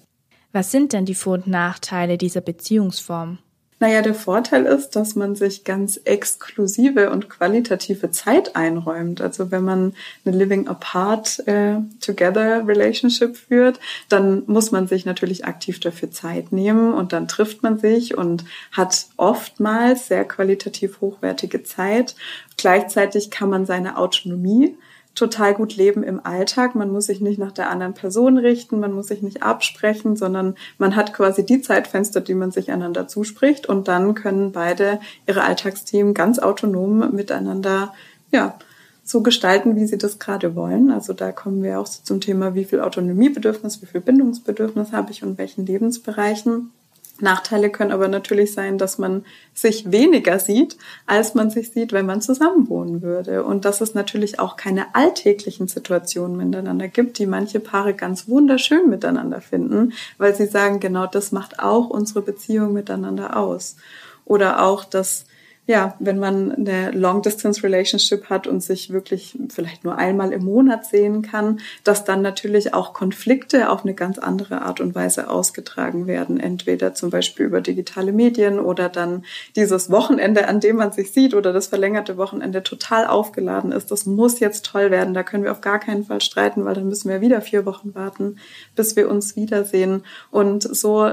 Was 0.51 0.72
sind 0.72 0.93
denn 0.93 1.05
die 1.05 1.15
Vor- 1.15 1.34
und 1.34 1.48
Nachteile 1.48 2.17
dieser 2.17 2.41
Beziehungsform? 2.41 3.39
Naja, 3.80 4.01
der 4.01 4.13
Vorteil 4.13 4.65
ist, 4.65 4.92
dass 4.92 5.15
man 5.15 5.36
sich 5.36 5.63
ganz 5.63 6.00
exklusive 6.03 7.10
und 7.12 7.30
qualitative 7.30 8.12
Zeit 8.12 8.56
einräumt. 8.56 9.22
Also 9.22 9.51
wenn 9.51 9.63
man 9.63 9.94
eine 10.25 10.38
Living 10.38 10.68
Apart 10.68 11.46
äh, 11.48 11.75
Together 12.00 12.68
Relationship 12.68 13.36
führt, 13.36 13.80
dann 14.10 14.44
muss 14.48 14.72
man 14.72 14.88
sich 14.88 15.06
natürlich 15.06 15.46
aktiv 15.46 15.80
dafür 15.80 16.12
Zeit 16.12 16.51
nehmen 16.51 16.94
und 16.94 17.13
dann 17.13 17.27
trifft 17.27 17.63
man 17.63 17.77
sich 17.77 18.18
und 18.18 18.46
hat 18.72 19.08
oftmals 19.18 20.08
sehr 20.08 20.25
qualitativ 20.25 21.01
hochwertige 21.01 21.63
Zeit. 21.63 22.15
Gleichzeitig 22.58 23.32
kann 23.32 23.50
man 23.50 23.65
seine 23.65 23.98
Autonomie 23.98 24.77
total 25.15 25.53
gut 25.53 25.75
leben 25.75 26.03
im 26.03 26.25
Alltag. 26.25 26.75
Man 26.75 26.91
muss 26.91 27.05
sich 27.05 27.22
nicht 27.22 27.38
nach 27.39 27.51
der 27.51 27.70
anderen 27.70 27.93
Person 27.93 28.38
richten, 28.38 28.79
man 28.79 28.93
muss 28.93 29.08
sich 29.08 29.22
nicht 29.22 29.43
absprechen, 29.43 30.15
sondern 30.15 30.55
man 30.77 30.96
hat 30.96 31.13
quasi 31.13 31.46
die 31.46 31.62
Zeitfenster, 31.62 32.22
die 32.22 32.34
man 32.34 32.51
sich 32.51 32.72
einander 32.72 33.08
zuspricht 33.08 33.67
und 33.67 33.88
dann 33.88 34.15
können 34.15 34.51
beide 34.51 35.00
ihre 35.27 35.43
Alltagsthemen 35.43 36.13
ganz 36.13 36.39
autonom 36.39 37.13
miteinander, 37.13 37.93
ja, 38.32 38.58
so 39.05 39.22
gestalten, 39.22 39.75
wie 39.75 39.86
sie 39.86 39.98
das 39.98 40.17
gerade 40.17 40.55
wollen. 40.55 40.89
Also 40.89 41.13
da 41.13 41.32
kommen 41.32 41.62
wir 41.62 41.79
auch 41.79 41.88
so 41.88 42.01
zum 42.03 42.22
Thema, 42.22 42.55
wie 42.55 42.63
viel 42.63 42.79
Autonomiebedürfnis, 42.79 43.82
wie 43.82 43.86
viel 43.86 44.01
Bindungsbedürfnis 44.01 44.93
habe 44.93 45.12
ich 45.12 45.24
und 45.24 45.38
welchen 45.38 45.65
Lebensbereichen. 45.65 46.72
Nachteile 47.20 47.70
können 47.70 47.91
aber 47.91 48.08
natürlich 48.08 48.53
sein, 48.53 48.79
dass 48.79 48.98
man 48.98 49.24
sich 49.53 49.91
weniger 49.91 50.39
sieht, 50.39 50.77
als 51.05 51.36
man 51.36 51.51
sich 51.51 51.72
sieht, 51.72 51.93
wenn 51.93 52.08
man 52.08 52.22
zusammenwohnen 52.22 53.03
würde. 53.03 53.43
Und 53.43 53.65
dass 53.65 53.82
es 53.82 53.93
natürlich 53.93 54.39
auch 54.39 54.58
keine 54.58 54.96
alltäglichen 54.96 55.67
Situationen 55.67 56.36
miteinander 56.38 56.88
gibt, 56.88 57.20
die 57.20 57.27
manche 57.27 57.60
Paare 57.60 57.93
ganz 57.93 58.27
wunderschön 58.27 58.89
miteinander 58.89 59.41
finden, 59.41 59.93
weil 60.17 60.36
sie 60.36 60.48
sagen, 60.48 60.79
genau 60.79 61.05
das 61.05 61.32
macht 61.32 61.60
auch 61.60 61.89
unsere 61.89 62.24
Beziehung 62.24 62.74
miteinander 62.74 63.38
aus. 63.38 63.75
Oder 64.25 64.63
auch, 64.63 64.84
dass 64.84 65.25
ja, 65.65 65.96
wenn 66.00 66.20
man 66.20 66.51
eine 66.51 66.91
Long-Distance-Relationship 66.91 68.29
hat 68.29 68.48
und 68.48 68.62
sich 68.62 68.91
wirklich 68.91 69.38
vielleicht 69.50 69.86
nur 69.86 69.98
einmal 69.98 70.34
im 70.34 70.43
Monat 70.43 70.86
sehen 70.86 71.22
kann, 71.22 71.62
dass 71.86 72.03
dann 72.03 72.22
natürlich 72.22 72.74
auch 72.74 72.93
Konflikte 72.93 73.70
auf 73.70 73.86
eine 73.86 73.93
ganz 73.93 74.17
andere 74.20 74.62
Art 74.63 74.82
und 74.82 74.93
Weise 74.93 75.29
ausgetragen 75.29 76.05
werden. 76.05 76.38
Entweder 76.38 76.93
zum 76.93 77.12
Beispiel 77.12 77.46
über 77.46 77.62
digitale 77.62 78.12
Medien 78.12 78.60
oder 78.60 78.89
dann 78.89 79.24
dieses 79.55 79.89
Wochenende, 79.89 80.50
an 80.50 80.60
dem 80.60 80.75
man 80.75 80.91
sich 80.91 81.13
sieht 81.13 81.34
oder 81.34 81.53
das 81.53 81.67
verlängerte 81.67 82.17
Wochenende 82.17 82.62
total 82.62 83.08
aufgeladen 83.08 83.72
ist. 83.72 83.89
Das 83.89 84.05
muss 84.05 84.41
jetzt 84.41 84.65
toll 84.65 84.91
werden. 84.91 85.13
Da 85.13 85.24
können 85.24 85.46
wir 85.46 85.51
auf 85.53 85.62
gar 85.62 85.79
keinen 85.79 86.03
Fall 86.03 86.20
streiten, 86.20 86.65
weil 86.65 86.75
dann 86.75 86.89
müssen 86.89 87.10
wir 87.10 87.22
wieder 87.22 87.39
vier 87.39 87.65
Wochen 87.65 87.96
warten, 87.96 88.36
bis 88.75 88.98
wir 88.98 89.10
uns 89.10 89.38
wiedersehen. 89.38 90.03
Und 90.29 90.63
so 90.63 91.10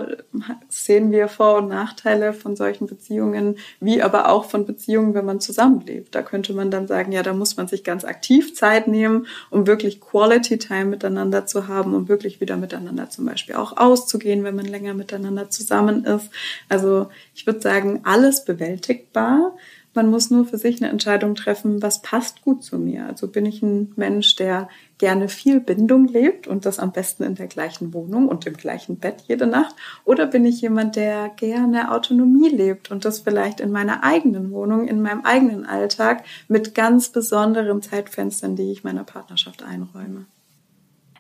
sehen 0.69 1.13
wir 1.13 1.29
Vor- 1.29 1.59
und 1.59 1.69
Nachteile 1.69 2.33
von 2.33 2.57
solchen 2.57 2.89
Beziehungen, 2.89 3.57
wie 3.79 4.03
aber 4.03 4.29
auch 4.29 4.40
auch 4.41 4.49
von 4.49 4.65
Beziehungen, 4.65 5.13
wenn 5.13 5.27
man 5.27 5.41
zusammenlebt. 5.41 6.15
Da 6.15 6.23
könnte 6.23 6.55
man 6.55 6.71
dann 6.71 6.87
sagen, 6.87 7.13
ja, 7.13 7.23
da 7.23 7.35
muss 7.35 7.59
man 7.59 7.69
sich 7.69 7.85
ganz 7.85 8.05
aktiv 8.05 8.55
Zeit 8.55 8.89
nehmen, 8.89 9.27
um 9.51 9.67
wirklich 9.67 10.01
Quality 10.01 10.59
Time 10.59 10.87
miteinander 10.87 11.45
zu 11.45 11.69
haben, 11.69 11.95
um 11.95 12.09
wirklich 12.09 12.41
wieder 12.41 12.57
miteinander 12.57 13.11
zum 13.11 13.27
Beispiel 13.27 13.57
auch 13.57 13.77
auszugehen, 13.77 14.43
wenn 14.45 14.57
man 14.57 14.65
länger 14.65 14.95
miteinander 14.95 15.51
zusammen 15.51 16.05
ist. 16.05 16.31
Also 16.71 17.09
ich 17.35 17.47
würde 17.47 17.61
sagen, 17.61 18.01
alles 18.05 18.45
bewältigbar. 18.47 19.55
Man 19.93 20.09
muss 20.09 20.31
nur 20.31 20.45
für 20.45 20.57
sich 20.57 20.81
eine 20.81 20.91
Entscheidung 20.91 21.35
treffen, 21.35 21.83
was 21.83 22.01
passt 22.01 22.43
gut 22.43 22.63
zu 22.63 22.79
mir. 22.79 23.07
Also 23.07 23.27
bin 23.27 23.45
ich 23.45 23.61
ein 23.61 23.93
Mensch, 23.97 24.37
der 24.37 24.69
gerne 24.99 25.29
viel 25.29 25.59
Bindung 25.59 26.07
lebt 26.07 26.47
und 26.47 26.65
das 26.65 26.79
am 26.79 26.93
besten 26.93 27.25
in 27.25 27.35
der 27.35 27.49
gleichen 27.49 27.93
Wohnung 27.93 28.29
und 28.29 28.47
im 28.47 28.55
gleichen 28.55 28.99
Bett 28.99 29.25
jede 29.27 29.49
Nacht? 29.49 29.75
Oder 30.05 30.27
bin 30.27 30.45
ich 30.45 30.61
jemand, 30.61 30.95
der 30.95 31.31
gerne 31.31 31.91
Autonomie 31.91 32.51
lebt 32.51 32.93
und 32.93 33.05
das 33.05 33.21
vielleicht 33.21 33.59
in 33.59 33.73
meiner 33.73 34.05
eigenen 34.05 34.53
Wohnung, 34.53 34.87
in 34.87 35.03
meinem 35.03 35.23
eigenen 35.25 35.67
Alltag 35.67 36.25
mit 36.47 36.77
ganz 36.77 37.09
besonderen 37.09 37.83
Zeitfenstern, 37.83 38.55
die 38.55 38.71
ich 38.71 38.85
meiner 38.85 39.05
Partnerschaft 39.05 39.65
einräume? 39.65 40.27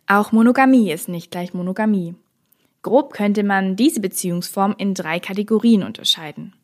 Auch 0.07 0.31
Monogamie 0.31 0.93
ist 0.93 1.09
nicht 1.09 1.33
gleich 1.33 1.55
Monogamie. 1.55 2.15
Grob 2.83 3.12
könnte 3.15 3.43
man 3.43 3.75
diese 3.75 4.00
Beziehungsform 4.00 4.75
in 4.79 4.95
drei 4.95 5.19
Kategorien 5.19 5.83
unterscheiden. 5.83 6.55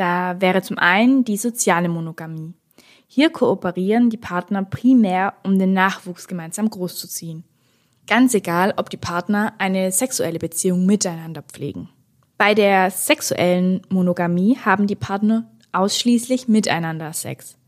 Da 0.00 0.40
wäre 0.40 0.62
zum 0.62 0.78
einen 0.78 1.24
die 1.24 1.36
soziale 1.36 1.90
Monogamie. 1.90 2.54
Hier 3.06 3.28
kooperieren 3.28 4.08
die 4.08 4.16
Partner 4.16 4.64
primär, 4.64 5.34
um 5.44 5.58
den 5.58 5.74
Nachwuchs 5.74 6.26
gemeinsam 6.26 6.70
großzuziehen. 6.70 7.44
Ganz 8.06 8.32
egal, 8.32 8.72
ob 8.78 8.88
die 8.88 8.96
Partner 8.96 9.52
eine 9.58 9.92
sexuelle 9.92 10.38
Beziehung 10.38 10.86
miteinander 10.86 11.42
pflegen. 11.42 11.90
Bei 12.38 12.54
der 12.54 12.90
sexuellen 12.90 13.82
Monogamie 13.90 14.56
haben 14.56 14.86
die 14.86 14.96
Partner 14.96 15.50
ausschließlich 15.72 16.48
miteinander 16.48 17.12
Sex. 17.12 17.58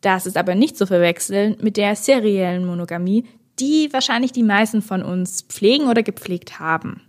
Das 0.00 0.24
ist 0.24 0.38
aber 0.38 0.54
nicht 0.54 0.78
zu 0.78 0.86
verwechseln 0.86 1.58
mit 1.60 1.76
der 1.76 1.94
seriellen 1.94 2.64
Monogamie, 2.64 3.26
die 3.60 3.92
wahrscheinlich 3.92 4.32
die 4.32 4.42
meisten 4.42 4.80
von 4.80 5.02
uns 5.02 5.42
pflegen 5.42 5.88
oder 5.88 6.02
gepflegt 6.02 6.58
haben. 6.58 7.02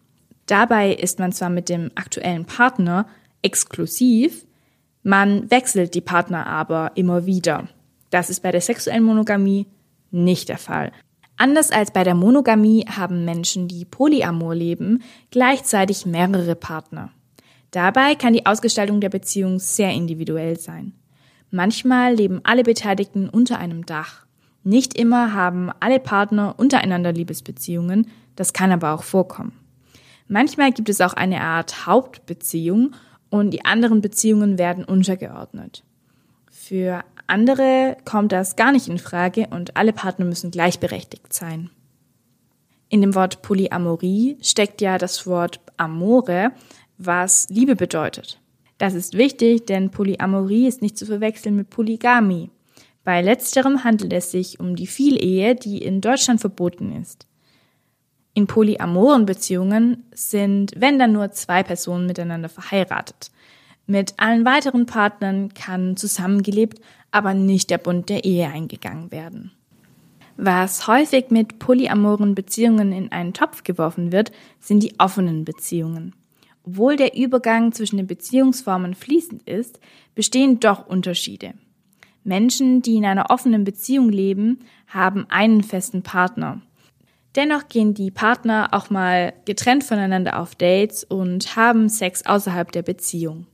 Dabei 0.45 0.93
ist 0.93 1.19
man 1.19 1.31
zwar 1.31 1.49
mit 1.49 1.69
dem 1.69 1.89
aktuellen 1.95 2.43
Partner 2.43 3.07
exklusiv, 3.43 4.45
man 5.03 5.51
wechselt 5.51 5.93
die 5.93 6.01
Partner 6.01 6.47
aber 6.47 6.91
immer 6.95 7.25
wieder. 7.25 7.67
Das 8.09 8.29
ist 8.29 8.41
bei 8.41 8.51
der 8.51 8.61
sexuellen 8.61 9.03
Monogamie 9.03 9.67
nicht 10.11 10.49
der 10.49 10.57
Fall. 10.57 10.91
Anders 11.35 11.71
als 11.71 11.91
bei 11.91 12.03
der 12.03 12.15
Monogamie 12.15 12.85
haben 12.87 13.25
Menschen, 13.25 13.67
die 13.67 13.85
Polyamor 13.85 14.55
leben, 14.55 15.03
gleichzeitig 15.31 16.05
mehrere 16.05 16.55
Partner. 16.55 17.11
Dabei 17.71 18.15
kann 18.15 18.33
die 18.33 18.45
Ausgestaltung 18.45 19.01
der 19.01 19.09
Beziehung 19.09 19.59
sehr 19.59 19.91
individuell 19.91 20.59
sein. 20.59 20.93
Manchmal 21.49 22.13
leben 22.13 22.39
alle 22.43 22.63
Beteiligten 22.63 23.29
unter 23.29 23.57
einem 23.57 23.85
Dach. 23.85 24.25
Nicht 24.63 24.97
immer 24.97 25.33
haben 25.33 25.71
alle 25.79 25.99
Partner 25.99 26.55
untereinander 26.57 27.11
Liebesbeziehungen, 27.11 28.09
das 28.35 28.53
kann 28.53 28.71
aber 28.71 28.93
auch 28.93 29.03
vorkommen. 29.03 29.53
Manchmal 30.27 30.71
gibt 30.71 30.89
es 30.89 31.01
auch 31.01 31.13
eine 31.13 31.41
Art 31.41 31.85
Hauptbeziehung 31.85 32.95
und 33.33 33.49
die 33.49 33.65
anderen 33.65 33.99
Beziehungen 33.99 34.59
werden 34.59 34.85
untergeordnet. 34.85 35.83
Für 36.51 37.03
andere 37.25 37.97
kommt 38.05 38.31
das 38.31 38.55
gar 38.55 38.71
nicht 38.71 38.87
in 38.87 38.99
Frage 38.99 39.47
und 39.49 39.75
alle 39.75 39.91
Partner 39.91 40.25
müssen 40.25 40.51
gleichberechtigt 40.51 41.33
sein. 41.33 41.71
In 42.89 43.01
dem 43.01 43.15
Wort 43.15 43.41
Polyamorie 43.41 44.37
steckt 44.43 44.81
ja 44.81 44.99
das 44.99 45.25
Wort 45.25 45.61
amore, 45.77 46.51
was 46.99 47.47
Liebe 47.49 47.75
bedeutet. 47.75 48.39
Das 48.77 48.93
ist 48.93 49.17
wichtig, 49.17 49.65
denn 49.65 49.89
Polyamorie 49.89 50.67
ist 50.67 50.83
nicht 50.83 50.99
zu 50.99 51.07
verwechseln 51.07 51.55
mit 51.55 51.71
Polygamie. 51.71 52.51
Bei 53.03 53.23
letzterem 53.23 53.83
handelt 53.83 54.13
es 54.13 54.29
sich 54.29 54.59
um 54.59 54.75
die 54.75 54.85
Vielehe, 54.85 55.55
die 55.55 55.79
in 55.79 56.01
Deutschland 56.01 56.39
verboten 56.39 56.91
ist. 57.01 57.25
In 58.33 58.47
polyamoren 58.47 59.25
Beziehungen 59.25 60.05
sind, 60.13 60.71
wenn 60.75 60.97
dann 60.97 61.13
nur 61.13 61.31
zwei 61.31 61.61
Personen 61.63 62.07
miteinander 62.07 62.49
verheiratet. 62.49 63.31
Mit 63.85 64.13
allen 64.17 64.45
weiteren 64.45 64.85
Partnern 64.85 65.53
kann 65.53 65.97
zusammengelebt, 65.97 66.79
aber 67.11 67.33
nicht 67.33 67.69
der 67.69 67.77
Bund 67.77 68.09
der 68.09 68.23
Ehe 68.23 68.47
eingegangen 68.47 69.11
werden. 69.11 69.51
Was 70.35 70.87
häufig 70.87 71.29
mit 71.29 71.59
polyamoren 71.59 72.33
Beziehungen 72.33 72.91
in 72.91 73.11
einen 73.11 73.33
Topf 73.33 73.63
geworfen 73.63 74.11
wird, 74.11 74.31
sind 74.59 74.81
die 74.81 74.99
offenen 74.99 75.45
Beziehungen. 75.45 76.15
Obwohl 76.63 76.95
der 76.95 77.15
Übergang 77.15 77.71
zwischen 77.71 77.97
den 77.97 78.07
Beziehungsformen 78.07 78.95
fließend 78.95 79.47
ist, 79.47 79.79
bestehen 80.15 80.59
doch 80.59 80.87
Unterschiede. 80.87 81.53
Menschen, 82.23 82.81
die 82.81 82.95
in 82.95 83.05
einer 83.05 83.29
offenen 83.29 83.63
Beziehung 83.63 84.09
leben, 84.09 84.59
haben 84.87 85.25
einen 85.29 85.61
festen 85.61 86.03
Partner. 86.03 86.61
Dennoch 87.35 87.67
gehen 87.67 87.93
die 87.93 88.11
Partner 88.11 88.69
auch 88.71 88.89
mal 88.89 89.33
getrennt 89.45 89.83
voneinander 89.83 90.39
auf 90.39 90.55
Dates 90.55 91.03
und 91.03 91.55
haben 91.55 91.89
Sex 91.89 92.25
außerhalb 92.25 92.71
der 92.71 92.83
Beziehung. 92.83 93.47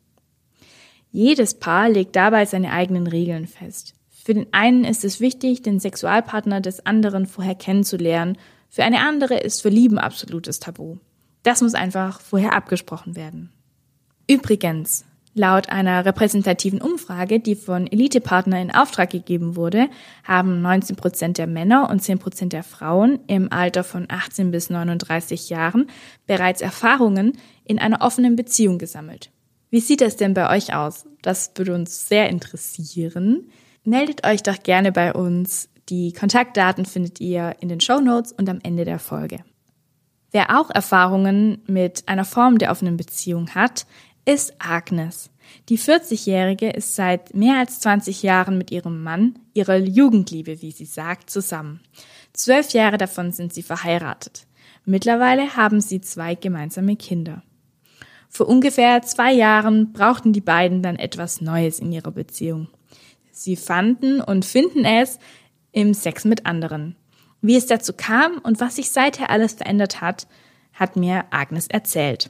Jedes 1.12 1.54
Paar 1.56 1.90
legt 1.90 2.16
dabei 2.16 2.46
seine 2.46 2.72
eigenen 2.72 3.08
Regeln 3.08 3.48
fest. 3.48 3.96
Für 4.10 4.34
den 4.34 4.48
einen 4.52 4.84
ist 4.84 5.06
es 5.06 5.20
wichtig, 5.20 5.64
den 5.64 5.80
Sexualpartner 5.80 6.62
des 6.62 6.86
anderen 6.86 7.26
vorher 7.26 7.56
kennenzulernen, 7.56 8.38
für 8.70 8.84
eine 8.84 9.00
andere 9.00 9.40
ist 9.40 9.62
Verlieben 9.62 9.98
absolutes 9.98 10.60
Tabu. 10.60 10.98
Das 11.42 11.62
muss 11.62 11.74
einfach 11.74 12.22
vorher 12.22 12.54
abgesprochen 12.54 13.16
werden. 13.16 13.52
Übrigens, 14.28 15.06
Laut 15.36 15.70
einer 15.70 16.06
repräsentativen 16.06 16.82
Umfrage, 16.82 17.40
die 17.40 17.56
von 17.56 17.86
Elitepartner 17.86 18.60
in 18.62 18.74
Auftrag 18.74 19.12
gegeben 19.12 19.56
wurde, 19.56 19.88
haben 20.24 20.62
19 20.62 20.96
Prozent 20.96 21.38
der 21.38 21.46
Männer 21.48 21.90
und 21.90 22.02
10 22.02 22.18
Prozent 22.18 22.54
der 22.54 22.64
Frauen 22.64 23.20
im 23.28 23.52
Alter 23.52 23.84
von 23.84 24.08
18 24.10 24.50
bis 24.52 24.70
39 24.70 25.50
Jahren 25.50 25.88
bereits 26.26 26.62
Erfahrungen 26.62 27.38
in 27.64 27.78
einer 27.78 28.02
offenen 28.02 28.36
Beziehung 28.36 28.80
gesammelt. 28.80 29.30
Wie 29.70 29.82
sieht 29.82 30.02
das 30.02 30.16
denn 30.16 30.34
bei 30.34 30.50
euch 30.56 30.74
aus? 30.74 31.06
Das 31.22 31.52
würde 31.56 31.76
uns 31.76 32.08
sehr 32.08 32.28
interessieren. 32.30 33.50
Meldet 33.84 34.26
euch 34.26 34.42
doch 34.42 34.62
gerne 34.64 34.92
bei 34.92 35.14
uns. 35.14 35.70
Die 35.90 36.12
Kontaktdaten 36.12 36.86
findet 36.86 37.22
ihr 37.22 37.56
in 37.60 37.70
den 37.70 37.80
Show 37.80 38.00
Notes 38.00 38.32
und 38.32 38.50
am 38.50 38.60
Ende 38.64 38.84
der 38.84 39.00
Folge. 39.00 39.44
Wer 40.32 40.60
auch 40.60 40.70
Erfahrungen 40.70 41.64
mit 41.66 42.08
einer 42.08 42.26
Form 42.26 42.60
der 42.60 42.72
offenen 42.72 42.98
Beziehung 42.98 43.50
hat, 43.56 43.88
ist 44.30 44.54
Agnes. 44.60 45.32
Die 45.70 45.80
40-Jährige 45.80 46.70
ist 46.70 46.94
seit 46.94 47.34
mehr 47.34 47.58
als 47.58 47.80
20 47.80 48.22
Jahren 48.22 48.60
mit 48.60 48.70
ihrem 48.70 49.02
Mann, 49.02 49.40
ihrer 49.56 49.78
Jugendliebe, 49.78 50.62
wie 50.62 50.70
sie 50.70 50.86
sagt, 50.86 51.32
zusammen. 51.32 51.80
Zwölf 52.34 52.70
Jahre 52.70 53.00
davon 53.00 53.32
sind 53.32 53.56
sie 53.56 53.64
verheiratet. 53.64 54.46
Mittlerweile 54.86 55.56
haben 55.56 55.82
sie 55.82 56.00
zwei 56.02 56.36
gemeinsame 56.36 56.96
Kinder. 56.96 57.42
Vor 58.30 58.48
ungefähr 58.48 59.02
zwei 59.02 59.34
Jahren 59.34 59.94
brauchten 59.94 60.32
die 60.32 60.42
beiden 60.42 60.84
dann 60.84 60.98
etwas 60.98 61.42
Neues 61.42 61.80
in 61.80 61.92
ihrer 61.92 62.12
Beziehung. 62.12 62.68
Sie 63.32 63.56
fanden 63.56 64.22
und 64.22 64.46
finden 64.46 64.86
es 64.86 65.18
im 65.72 65.96
Sex 65.96 66.24
mit 66.26 66.46
anderen. 66.46 66.96
Wie 67.42 67.56
es 67.56 67.66
dazu 67.66 67.94
kam 67.94 68.38
und 68.38 68.60
was 68.60 68.76
sich 68.76 68.92
seither 68.92 69.32
alles 69.32 69.54
verändert 69.54 70.02
hat, 70.02 70.28
hat 70.74 70.98
mir 70.98 71.26
Agnes 71.32 71.66
erzählt. 71.68 72.30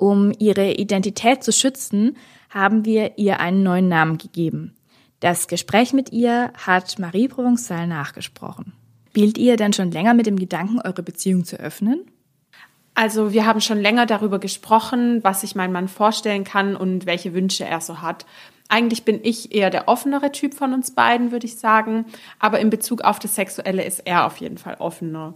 Um 0.00 0.32
ihre 0.38 0.72
Identität 0.72 1.44
zu 1.44 1.52
schützen, 1.52 2.16
haben 2.48 2.86
wir 2.86 3.18
ihr 3.18 3.38
einen 3.38 3.62
neuen 3.62 3.88
Namen 3.88 4.16
gegeben. 4.16 4.74
Das 5.20 5.46
Gespräch 5.46 5.92
mit 5.92 6.10
ihr 6.10 6.54
hat 6.56 6.98
Marie 6.98 7.28
Provençal 7.28 7.86
nachgesprochen. 7.86 8.72
Spielt 9.10 9.36
ihr 9.36 9.58
denn 9.58 9.74
schon 9.74 9.90
länger 9.90 10.14
mit 10.14 10.24
dem 10.24 10.38
Gedanken, 10.38 10.80
eure 10.80 11.02
Beziehung 11.02 11.44
zu 11.44 11.60
öffnen? 11.60 12.06
Also 12.94 13.34
wir 13.34 13.44
haben 13.44 13.60
schon 13.60 13.78
länger 13.78 14.06
darüber 14.06 14.38
gesprochen, 14.38 15.22
was 15.22 15.42
sich 15.42 15.54
mein 15.54 15.70
Mann 15.70 15.86
vorstellen 15.86 16.44
kann 16.44 16.76
und 16.76 17.04
welche 17.04 17.34
Wünsche 17.34 17.66
er 17.66 17.82
so 17.82 18.00
hat. 18.00 18.24
Eigentlich 18.70 19.04
bin 19.04 19.20
ich 19.22 19.54
eher 19.54 19.68
der 19.68 19.86
offenere 19.86 20.32
Typ 20.32 20.54
von 20.54 20.72
uns 20.72 20.92
beiden, 20.94 21.30
würde 21.30 21.44
ich 21.44 21.58
sagen. 21.58 22.06
Aber 22.38 22.58
in 22.58 22.70
Bezug 22.70 23.02
auf 23.02 23.18
das 23.18 23.34
Sexuelle 23.34 23.84
ist 23.84 24.06
er 24.06 24.24
auf 24.24 24.38
jeden 24.38 24.56
Fall 24.56 24.76
offener. 24.78 25.34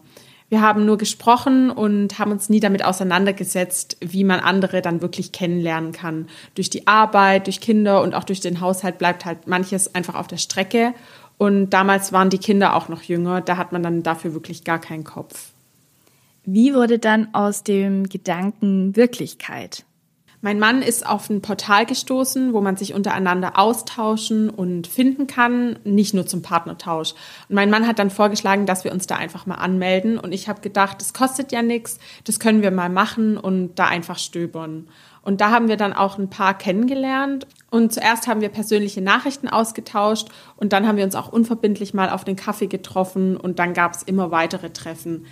Wir 0.51 0.61
haben 0.61 0.85
nur 0.85 0.99
gesprochen 0.99 1.71
und 1.71 2.19
haben 2.19 2.31
uns 2.31 2.49
nie 2.49 2.61
damit 2.61 2.85
auseinandergesetzt, 2.85 3.97
wie 4.01 4.25
man 4.25 4.41
andere 4.41 4.83
dann 4.83 5.01
wirklich 5.03 5.33
kennenlernen 5.33 5.93
kann. 5.93 6.29
Durch 6.55 6.71
die 6.71 6.87
Arbeit, 6.87 7.47
durch 7.47 7.61
Kinder 7.61 8.03
und 8.03 8.15
auch 8.15 8.25
durch 8.25 8.41
den 8.41 8.61
Haushalt 8.61 8.99
bleibt 8.99 9.25
halt 9.25 9.47
manches 9.47 9.95
einfach 9.95 10.15
auf 10.15 10.27
der 10.27 10.37
Strecke. 10.37 10.95
Und 11.39 11.71
damals 11.71 12.13
waren 12.13 12.31
die 12.31 12.39
Kinder 12.39 12.77
auch 12.77 12.89
noch 12.89 13.03
jünger, 13.03 13.41
da 13.41 13.57
hat 13.57 13.73
man 13.73 13.83
dann 13.83 14.03
dafür 14.03 14.35
wirklich 14.35 14.65
gar 14.65 14.79
keinen 14.79 15.05
Kopf. 15.05 15.51
Wie 16.45 16.75
wurde 16.75 16.99
dann 16.99 17.33
aus 17.33 17.65
dem 17.65 18.09
Gedanken 18.09 18.95
Wirklichkeit? 18.97 19.85
Mein 20.45 20.59
Mann 20.59 20.83
ist 20.83 21.07
auf 21.07 21.31
ein 21.31 21.41
Portal 21.41 21.87
gestoßen, 21.87 22.53
wo 22.53 22.61
man 22.61 22.77
sich 22.77 22.93
untereinander 22.93 23.59
austauschen 23.59 24.51
und 24.51 24.87
finden 24.87 25.27
kann, 25.27 25.79
nicht 25.85 26.13
nur 26.13 26.27
zum 26.27 26.43
Partnertausch. 26.43 27.15
Und 27.49 27.55
mein 27.55 27.71
Mann 27.71 27.87
hat 27.87 27.99
dann 27.99 28.11
vorgeschlagen, 28.11 28.67
dass 28.67 28.85
wir 28.85 28.93
uns 28.93 29.07
da 29.07 29.17
einfach 29.17 29.47
mal 29.47 29.55
anmelden. 29.55 30.19
Und 30.19 30.33
ich 30.33 30.47
habe 30.47 30.61
gedacht, 30.61 31.01
das 31.01 31.15
kostet 31.15 31.51
ja 31.51 31.63
nichts, 31.63 31.99
das 32.25 32.41
können 32.41 32.61
wir 32.61 32.73
mal 32.73 32.91
machen 32.91 33.39
und 33.39 33.77
da 33.77 33.87
einfach 33.87 34.19
stöbern. 34.19 34.87
Und 35.23 35.41
da 35.41 35.49
haben 35.49 35.69
wir 35.69 35.79
dann 35.79 35.95
auch 35.95 36.19
ein 36.19 36.29
paar 36.29 36.53
kennengelernt. 36.59 37.47
Und 37.71 37.95
zuerst 37.95 38.29
haben 38.29 38.43
wir 38.43 38.51
persönliche 38.51 39.01
Nachrichten 39.01 39.49
ausgetauscht 39.49 40.29
und 40.59 40.75
dann 40.75 40.87
haben 40.87 40.99
wir 40.99 41.05
uns 41.05 41.15
auch 41.15 41.33
unverbindlich 41.33 41.95
mal 41.95 42.11
auf 42.11 42.23
den 42.23 42.37
Kaffee 42.37 42.67
getroffen 42.67 43.39
und 43.39 43.59
dann 43.59 43.73
gab 43.73 43.95
es 43.95 44.03
immer 44.03 44.31
weitere 44.31 44.69
Treffen. 44.69 45.25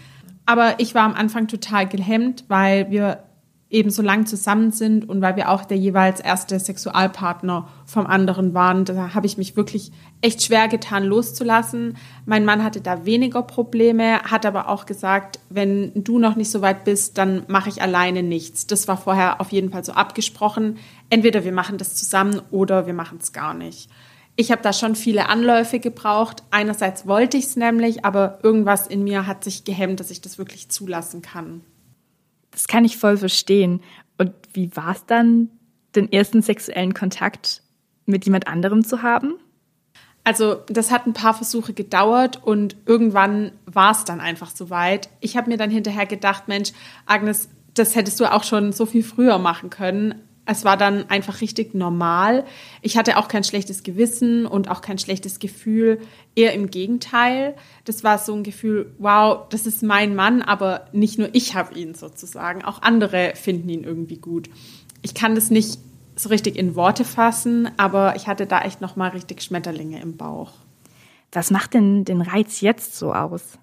Aber 0.47 0.77
ich 0.79 0.95
war 0.95 1.03
am 1.03 1.13
Anfang 1.13 1.49
total 1.49 1.87
gehemmt, 1.87 2.45
weil 2.49 2.91
wir 2.91 3.25
eben 3.73 3.91
so 3.91 4.03
lang 4.03 4.27
zusammen 4.27 4.71
sind 4.71 5.09
und 5.09 5.23
weil 5.23 5.37
wir 5.37 5.51
auch 5.51 5.65
der 5.65 5.79
jeweils 5.79 6.21
erste 6.21 6.61
Sexualpartner 6.61 7.69
vom 7.87 8.07
anderen 8.07 8.53
waren. 8.53 8.85
Da 8.85 9.15
habe 9.15 9.27
ich 9.27 9.39
mich 9.39 9.57
wirklich 9.57 9.93
echt 10.21 10.43
schwer 10.43 10.69
getan, 10.69 11.05
loszulassen. 11.05 11.97
Mein 12.27 12.45
Mann 12.45 12.63
hatte 12.63 12.83
da 12.83 13.07
weniger 13.07 13.43
Probleme, 13.43 14.23
hat 14.25 14.45
aber 14.45 14.69
auch 14.69 14.85
gesagt, 14.85 15.41
wenn 15.49 15.91
du 15.95 16.19
noch 16.19 16.37
nicht 16.37 16.51
so 16.51 16.61
weit 16.61 16.85
bist, 16.85 17.17
dann 17.17 17.45
mache 17.49 17.71
ich 17.71 17.81
alleine 17.81 18.23
nichts. 18.23 18.67
Das 18.67 18.87
war 18.89 18.99
vorher 18.99 19.41
auf 19.41 19.53
jeden 19.53 19.71
Fall 19.71 19.85
so 19.85 19.93
abgesprochen. 19.93 20.77
Entweder 21.09 21.43
wir 21.45 21.53
machen 21.53 21.79
das 21.79 21.95
zusammen 21.95 22.43
oder 22.51 22.87
wir 22.87 22.95
machen 22.95 23.19
es 23.23 23.33
gar 23.33 23.55
nicht. 23.55 23.89
Ich 24.37 24.51
habe 24.51 24.63
da 24.63 24.73
schon 24.73 24.97
viele 24.97 25.29
Anläufe 25.29 25.79
gebraucht. 25.79 26.43
Einerseits 26.51 27.07
wollte 27.07 27.39
ich 27.39 27.45
es 27.47 27.57
nämlich, 27.57 28.05
aber 28.05 28.39
irgendwas 28.43 28.87
in 28.87 29.03
mir 29.03 29.27
hat 29.27 29.45
sich 29.45 29.65
gehemmt, 29.65 30.01
dass 30.01 30.11
ich 30.11 30.21
das 30.21 30.37
wirklich 30.37 30.69
zulassen 30.69 31.23
kann. 31.23 31.63
Das 32.53 32.69
kann 32.69 32.85
ich 32.85 32.97
voll 32.97 33.17
verstehen. 33.17 33.81
Und 34.19 34.33
wie 34.53 34.75
war 34.77 34.93
es 34.93 35.05
dann, 35.07 35.49
den 35.97 36.11
ersten 36.11 36.41
sexuellen 36.41 36.95
Kontakt 36.95 37.63
mit 38.07 38.25
jemand 38.25 38.47
anderem 38.47 38.85
zu 38.85 39.03
haben? 39.03 39.35
Also 40.25 40.63
das 40.69 40.93
hat 40.93 41.07
ein 41.07 41.15
paar 41.15 41.35
Versuche 41.35 41.73
gedauert 41.73 42.41
und 42.43 42.77
irgendwann 42.87 43.53
war 43.67 43.91
es 43.91 44.05
dann 44.05 44.21
einfach 44.21 44.51
soweit. 44.51 45.09
Ich 45.21 45.37
habe 45.37 45.51
mir 45.51 45.57
dann 45.57 45.71
hinterher 45.71 46.07
gedacht, 46.07 46.47
Mensch, 46.47 46.73
Agnes, 47.07 47.49
das 47.75 47.97
hättest 47.97 48.21
du 48.21 48.33
auch 48.33 48.45
schon 48.45 48.73
so 48.73 48.87
viel 48.87 49.03
früher 49.03 49.39
machen 49.39 49.69
können 49.69 50.15
es 50.45 50.65
war 50.65 50.77
dann 50.77 51.09
einfach 51.09 51.41
richtig 51.41 51.75
normal. 51.75 52.45
Ich 52.81 52.97
hatte 52.97 53.17
auch 53.17 53.29
kein 53.29 53.45
schlechtes 53.45 53.85
Gewissen 53.85 54.45
und 54.45 54.69
auch 54.69 54.81
kein 54.81 54.99
schlechtes 54.99 55.39
Gefühl. 55.39 56.01
Eher 56.35 56.53
im 56.53 56.71
Gegenteil. 56.71 57.55
Das 57.85 58.03
war 58.03 58.19
so 58.19 58.35
ein 58.35 58.43
Gefühl, 58.43 58.93
wow, 58.99 59.49
das 59.51 59.67
ist 59.67 59.83
mein 59.83 60.17
Mann, 60.17 60.43
aber 60.43 60.87
nicht 60.93 61.19
nur 61.19 61.29
ich 61.33 61.55
habe 61.55 61.79
ihn 61.79 61.95
sozusagen. 61.95 62.65
Auch 62.65 62.83
andere 62.83 63.35
finden 63.37 63.69
ihn 63.69 63.85
irgendwie 63.85 64.17
gut. 64.17 64.51
Ich 65.03 65.15
kann 65.15 65.37
das 65.37 65.51
nicht 65.51 65.79
so 66.17 66.29
richtig 66.29 66.57
in 66.57 66.75
Worte 66.75 67.05
fassen, 67.05 67.71
aber 67.77 68.17
ich 68.17 68.27
hatte 68.27 68.47
da 68.47 68.63
echt 68.63 68.81
nochmal 68.81 69.11
richtig 69.11 69.43
Schmetterlinge 69.43 70.01
im 70.01 70.17
Bauch. 70.17 70.53
Was 71.31 71.51
macht 71.51 71.75
denn 71.75 72.05
den 72.05 72.21
Reiz 72.21 72.61
jetzt 72.61 72.97
so 72.97 73.15
aus? 73.15 73.59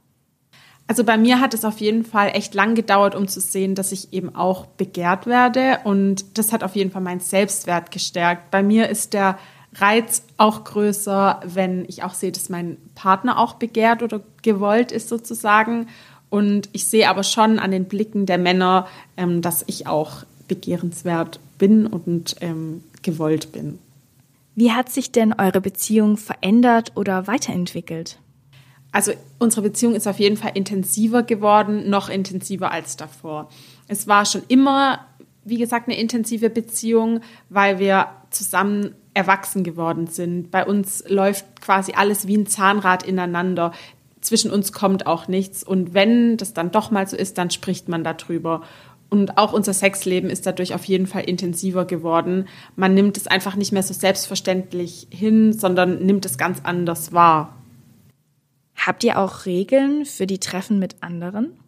Also 0.90 1.04
bei 1.04 1.20
mir 1.20 1.40
hat 1.40 1.54
es 1.54 1.66
auf 1.66 1.82
jeden 1.82 2.04
Fall 2.04 2.32
echt 2.34 2.56
lang 2.56 2.74
gedauert, 2.74 3.14
um 3.14 3.28
zu 3.28 3.40
sehen, 3.42 3.76
dass 3.76 3.92
ich 3.92 4.12
eben 4.12 4.34
auch 4.34 4.66
begehrt 4.66 5.28
werde. 5.28 5.78
Und 5.84 6.40
das 6.40 6.52
hat 6.52 6.64
auf 6.64 6.76
jeden 6.76 6.90
Fall 6.90 7.04
meinen 7.04 7.20
Selbstwert 7.20 7.92
gestärkt. 7.92 8.50
Bei 8.50 8.64
mir 8.64 8.90
ist 8.90 9.14
der 9.14 9.38
Reiz 9.76 10.24
auch 10.38 10.64
größer, 10.64 11.42
wenn 11.46 11.86
ich 11.88 12.02
auch 12.02 12.16
sehe, 12.16 12.32
dass 12.32 12.50
mein 12.50 12.78
Partner 12.96 13.38
auch 13.38 13.54
begehrt 13.54 14.02
oder 14.02 14.22
gewollt 14.42 14.92
ist 14.92 15.10
sozusagen. 15.10 15.86
Und 16.32 16.70
ich 16.72 16.88
sehe 16.88 17.08
aber 17.08 17.22
schon 17.22 17.60
an 17.60 17.70
den 17.70 17.86
Blicken 17.86 18.26
der 18.26 18.40
Männer, 18.40 18.88
ähm, 19.16 19.44
dass 19.44 19.64
ich 19.68 19.86
auch 19.86 20.24
begehrenswert 20.48 21.40
bin 21.60 21.86
und 21.86 22.38
ähm, 22.42 22.84
gewollt 23.04 23.52
bin. 23.52 23.78
Wie 24.56 24.72
hat 24.72 24.90
sich 24.90 25.12
denn 25.12 25.34
eure 25.34 25.62
Beziehung 25.62 26.18
verändert 26.18 26.94
oder 26.96 27.28
weiterentwickelt? 27.28 28.18
Also 28.92 29.12
unsere 29.38 29.62
Beziehung 29.62 29.96
ist 29.96 30.08
auf 30.08 30.20
jeden 30.20 30.38
Fall 30.38 30.52
intensiver 30.56 31.24
geworden, 31.24 31.90
noch 31.90 32.10
intensiver 32.10 32.72
als 32.72 32.98
davor. 32.98 33.50
Es 33.88 34.08
war 34.08 34.26
schon 34.26 34.42
immer, 34.48 35.06
wie 35.44 35.58
gesagt, 35.58 35.88
eine 35.88 36.00
intensive 36.00 36.50
Beziehung, 36.50 37.22
weil 37.50 37.80
wir 37.80 38.08
zusammen 38.32 38.96
erwachsen 39.14 39.64
geworden 39.64 40.08
sind. 40.08 40.52
Bei 40.52 40.66
uns 40.66 41.04
läuft 41.08 41.62
quasi 41.62 41.94
alles 41.94 42.28
wie 42.28 42.38
ein 42.38 42.48
Zahnrad 42.48 43.04
ineinander. 43.04 43.74
Zwischen 44.22 44.52
uns 44.52 44.72
kommt 44.74 45.06
auch 45.06 45.28
nichts. 45.28 45.64
Und 45.64 45.94
wenn 45.94 46.38
das 46.38 46.54
dann 46.54 46.72
doch 46.72 46.92
mal 46.92 47.08
so 47.08 47.16
ist, 47.16 47.38
dann 47.38 47.52
spricht 47.52 47.90
man 47.90 48.04
darüber. 48.04 48.62
Und 49.10 49.38
auch 49.38 49.54
unser 49.54 49.74
Sexleben 49.74 50.30
ist 50.30 50.46
dadurch 50.46 50.74
auf 50.74 50.86
jeden 50.86 51.08
Fall 51.08 51.24
intensiver 51.24 51.86
geworden. 51.86 52.48
Man 52.76 52.94
nimmt 52.94 53.18
es 53.18 53.28
einfach 53.28 53.56
nicht 53.56 53.72
mehr 53.72 53.82
so 53.82 53.94
selbstverständlich 53.94 55.08
hin, 55.10 55.52
sondern 55.52 56.06
nimmt 56.06 56.26
es 56.26 56.38
ganz 56.38 56.60
anders 56.64 57.12
wahr. 57.12 57.59
Habt 58.90 59.04
ihr 59.04 59.20
auch 59.20 59.46
Regeln 59.46 60.04
für 60.04 60.26
die 60.26 60.40
Treffen 60.40 60.80
mit 60.80 61.04
anderen? 61.04 61.60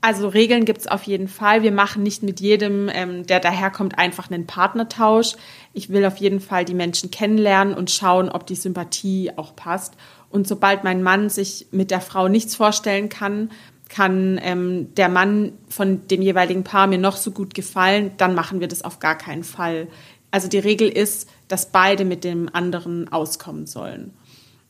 Also 0.00 0.26
Regeln 0.26 0.64
gibt 0.64 0.80
es 0.80 0.88
auf 0.88 1.04
jeden 1.04 1.28
Fall. 1.28 1.62
Wir 1.62 1.70
machen 1.70 2.02
nicht 2.02 2.24
mit 2.24 2.40
jedem, 2.40 2.90
ähm, 2.92 3.24
der 3.24 3.38
daherkommt, 3.38 4.00
einfach 4.00 4.28
einen 4.28 4.44
Partnertausch. 4.44 5.36
Ich 5.74 5.90
will 5.90 6.04
auf 6.04 6.16
jeden 6.16 6.40
Fall 6.40 6.64
die 6.64 6.74
Menschen 6.74 7.12
kennenlernen 7.12 7.72
und 7.72 7.92
schauen, 7.92 8.28
ob 8.28 8.48
die 8.48 8.56
Sympathie 8.56 9.30
auch 9.36 9.54
passt. 9.54 9.94
Und 10.28 10.48
sobald 10.48 10.82
mein 10.82 11.04
Mann 11.04 11.28
sich 11.28 11.68
mit 11.70 11.92
der 11.92 12.00
Frau 12.00 12.26
nichts 12.26 12.56
vorstellen 12.56 13.08
kann, 13.08 13.52
kann 13.88 14.40
ähm, 14.42 14.92
der 14.96 15.08
Mann 15.08 15.52
von 15.68 16.08
dem 16.08 16.20
jeweiligen 16.20 16.64
Paar 16.64 16.88
mir 16.88 16.98
noch 16.98 17.16
so 17.16 17.30
gut 17.30 17.54
gefallen, 17.54 18.10
dann 18.16 18.34
machen 18.34 18.58
wir 18.58 18.66
das 18.66 18.82
auf 18.82 18.98
gar 18.98 19.16
keinen 19.16 19.44
Fall. 19.44 19.86
Also 20.32 20.48
die 20.48 20.58
Regel 20.58 20.88
ist, 20.88 21.30
dass 21.46 21.70
beide 21.70 22.04
mit 22.04 22.24
dem 22.24 22.52
anderen 22.52 23.12
auskommen 23.12 23.66
sollen. 23.68 24.10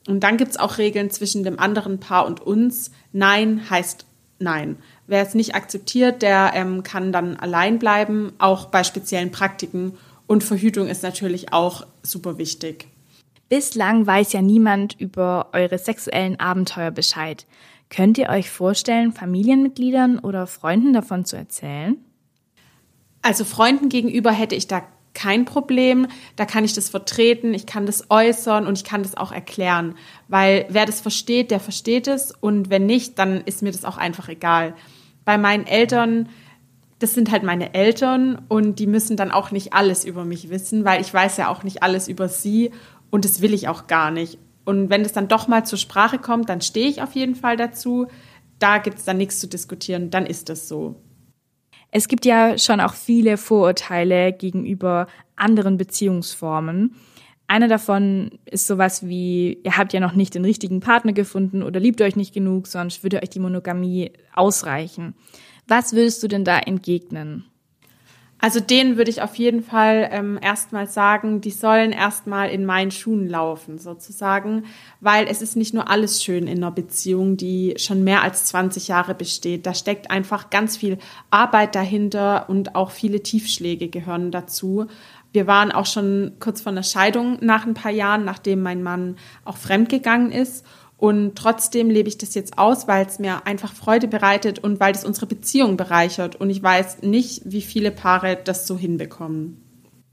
Und 0.07 0.21
dann 0.21 0.37
gibt 0.37 0.51
es 0.51 0.57
auch 0.57 0.77
Regeln 0.77 1.09
zwischen 1.09 1.43
dem 1.43 1.59
anderen 1.59 1.99
Paar 1.99 2.25
und 2.25 2.41
uns. 2.41 2.91
Nein 3.11 3.69
heißt 3.69 4.05
Nein. 4.37 4.77
Wer 5.07 5.21
es 5.21 5.33
nicht 5.33 5.55
akzeptiert, 5.55 6.21
der 6.21 6.51
ähm, 6.55 6.83
kann 6.83 7.11
dann 7.11 7.37
allein 7.37 7.79
bleiben, 7.79 8.33
auch 8.37 8.65
bei 8.65 8.83
speziellen 8.83 9.31
Praktiken. 9.31 9.97
Und 10.27 10.43
Verhütung 10.43 10.87
ist 10.87 11.03
natürlich 11.03 11.53
auch 11.53 11.85
super 12.03 12.37
wichtig. 12.37 12.87
Bislang 13.47 14.05
weiß 14.05 14.33
ja 14.33 14.41
niemand 14.41 14.99
über 14.99 15.49
eure 15.53 15.77
sexuellen 15.77 16.39
Abenteuer 16.39 16.91
Bescheid. 16.91 17.45
Könnt 17.89 18.17
ihr 18.17 18.29
euch 18.29 18.49
vorstellen, 18.49 19.13
Familienmitgliedern 19.13 20.19
oder 20.19 20.47
Freunden 20.47 20.93
davon 20.93 21.25
zu 21.25 21.37
erzählen? 21.37 21.97
Also 23.21 23.45
Freunden 23.45 23.89
gegenüber 23.89 24.31
hätte 24.31 24.55
ich 24.55 24.67
da 24.67 24.83
kein 25.15 25.45
Problem. 25.45 26.07
Da 26.35 26.45
kann 26.45 26.63
ich 26.63 26.73
das 26.73 26.89
vertreten, 26.89 27.53
ich 27.53 27.65
kann 27.65 27.85
das 27.85 28.11
äußern 28.11 28.67
und 28.67 28.77
ich 28.77 28.83
kann 28.83 29.01
das 29.01 29.15
auch 29.15 29.31
erklären. 29.31 29.95
Weil 30.27 30.65
wer 30.69 30.85
das 30.85 31.01
versteht, 31.01 31.49
der 31.49 31.59
versteht 31.59 32.07
es. 32.07 32.31
Und 32.31 32.69
wenn 32.69 32.85
nicht, 32.85 33.17
dann 33.17 33.41
ist 33.41 33.63
mir 33.63 33.71
das 33.71 33.85
auch 33.85 33.97
einfach 33.97 34.29
egal. 34.29 34.75
Bei 35.23 35.37
meinen 35.37 35.65
Eltern, 35.65 36.29
das 36.99 37.13
sind 37.13 37.31
halt 37.31 37.43
meine 37.43 37.73
Eltern 37.73 38.41
und 38.47 38.79
die 38.79 38.87
müssen 38.87 39.17
dann 39.17 39.31
auch 39.31 39.51
nicht 39.51 39.73
alles 39.73 40.05
über 40.05 40.23
mich 40.23 40.49
wissen, 40.49 40.85
weil 40.85 41.01
ich 41.01 41.13
weiß 41.13 41.37
ja 41.37 41.49
auch 41.49 41.63
nicht 41.63 41.83
alles 41.83 42.07
über 42.07 42.29
sie 42.29 42.71
und 43.09 43.25
das 43.25 43.41
will 43.41 43.53
ich 43.53 43.67
auch 43.67 43.87
gar 43.87 44.11
nicht. 44.11 44.37
Und 44.65 44.89
wenn 44.89 45.01
es 45.01 45.13
dann 45.13 45.27
doch 45.27 45.47
mal 45.47 45.65
zur 45.65 45.77
Sprache 45.77 46.19
kommt, 46.19 46.49
dann 46.49 46.61
stehe 46.61 46.87
ich 46.87 47.01
auf 47.01 47.13
jeden 47.13 47.35
Fall 47.35 47.57
dazu. 47.57 48.07
Da 48.59 48.77
gibt 48.77 48.99
es 48.99 49.05
dann 49.05 49.17
nichts 49.17 49.39
zu 49.39 49.47
diskutieren, 49.47 50.09
dann 50.09 50.25
ist 50.25 50.49
das 50.49 50.67
so. 50.67 50.95
Es 51.97 52.09
gibt 52.09 52.25
ja 52.25 52.57
schon 52.57 52.81
auch 52.81 52.93
viele 52.93 53.37
Vorurteile 53.37 54.33
gegenüber 54.33 55.07
anderen 55.37 55.77
Beziehungsformen. 55.77 56.93
Einer 57.47 57.69
davon 57.69 58.31
ist 58.43 58.67
sowas 58.67 59.07
wie, 59.07 59.61
ihr 59.63 59.77
habt 59.77 59.93
ja 59.93 60.01
noch 60.01 60.11
nicht 60.11 60.35
den 60.35 60.43
richtigen 60.43 60.81
Partner 60.81 61.13
gefunden 61.13 61.63
oder 61.63 61.79
liebt 61.79 62.01
euch 62.01 62.17
nicht 62.17 62.33
genug, 62.33 62.67
sonst 62.67 63.03
würde 63.03 63.23
euch 63.23 63.29
die 63.29 63.39
Monogamie 63.39 64.11
ausreichen. 64.33 65.15
Was 65.69 65.93
würdest 65.93 66.21
du 66.21 66.27
denn 66.27 66.43
da 66.43 66.59
entgegnen? 66.59 67.45
Also 68.45 68.59
denen 68.59 68.95
würde 68.95 69.09
ich 69.09 69.23
auf 69.23 69.33
jeden 69.37 69.63
Fall 69.63 70.07
ähm, 70.11 70.37
erstmal 70.39 70.85
sagen, 70.85 71.41
die 71.41 71.49
sollen 71.49 71.91
erstmal 71.91 72.51
in 72.51 72.63
meinen 72.63 72.91
Schuhen 72.91 73.27
laufen, 73.27 73.79
sozusagen, 73.79 74.65
weil 75.01 75.25
es 75.27 75.41
ist 75.41 75.55
nicht 75.55 75.73
nur 75.73 75.89
alles 75.89 76.23
schön 76.23 76.45
in 76.45 76.59
einer 76.59 76.69
Beziehung, 76.69 77.37
die 77.37 77.73
schon 77.77 78.03
mehr 78.03 78.21
als 78.21 78.45
20 78.45 78.87
Jahre 78.87 79.15
besteht. 79.15 79.65
Da 79.65 79.73
steckt 79.73 80.11
einfach 80.11 80.51
ganz 80.51 80.77
viel 80.77 80.99
Arbeit 81.31 81.73
dahinter 81.73 82.47
und 82.47 82.75
auch 82.75 82.91
viele 82.91 83.23
Tiefschläge 83.23 83.87
gehören 83.87 84.29
dazu. 84.29 84.85
Wir 85.33 85.47
waren 85.47 85.71
auch 85.71 85.87
schon 85.87 86.33
kurz 86.39 86.61
vor 86.61 86.71
einer 86.71 86.83
Scheidung 86.83 87.39
nach 87.41 87.65
ein 87.65 87.73
paar 87.73 87.91
Jahren, 87.91 88.25
nachdem 88.25 88.61
mein 88.61 88.83
Mann 88.83 89.15
auch 89.43 89.57
fremdgegangen 89.57 90.31
ist. 90.31 90.63
Und 90.97 91.35
trotzdem 91.35 91.89
lebe 91.89 92.07
ich 92.07 92.17
das 92.17 92.35
jetzt 92.35 92.57
aus, 92.57 92.87
weil 92.87 93.05
es 93.05 93.19
mir 93.19 93.45
einfach 93.45 93.73
Freude 93.73 94.07
bereitet 94.07 94.59
und 94.59 94.79
weil 94.79 94.93
es 94.93 95.03
unsere 95.03 95.25
Beziehung 95.25 95.75
bereichert. 95.75 96.35
Und 96.37 96.49
ich 96.49 96.63
weiß 96.63 97.01
nicht, 97.01 97.41
wie 97.45 97.61
viele 97.61 97.91
Paare 97.91 98.37
das 98.41 98.65
so 98.65 98.77
hinbekommen. 98.77 99.61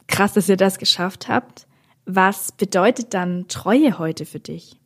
Krass, 0.09 0.33
dass 0.33 0.49
ihr 0.49 0.57
das 0.57 0.79
geschafft 0.79 1.29
habt. 1.29 1.67
Was 2.05 2.51
bedeutet 2.53 3.15
dann 3.15 3.47
Treue 3.49 3.99
heute 3.99 4.27
für 4.27 4.41
dich? 4.41 4.77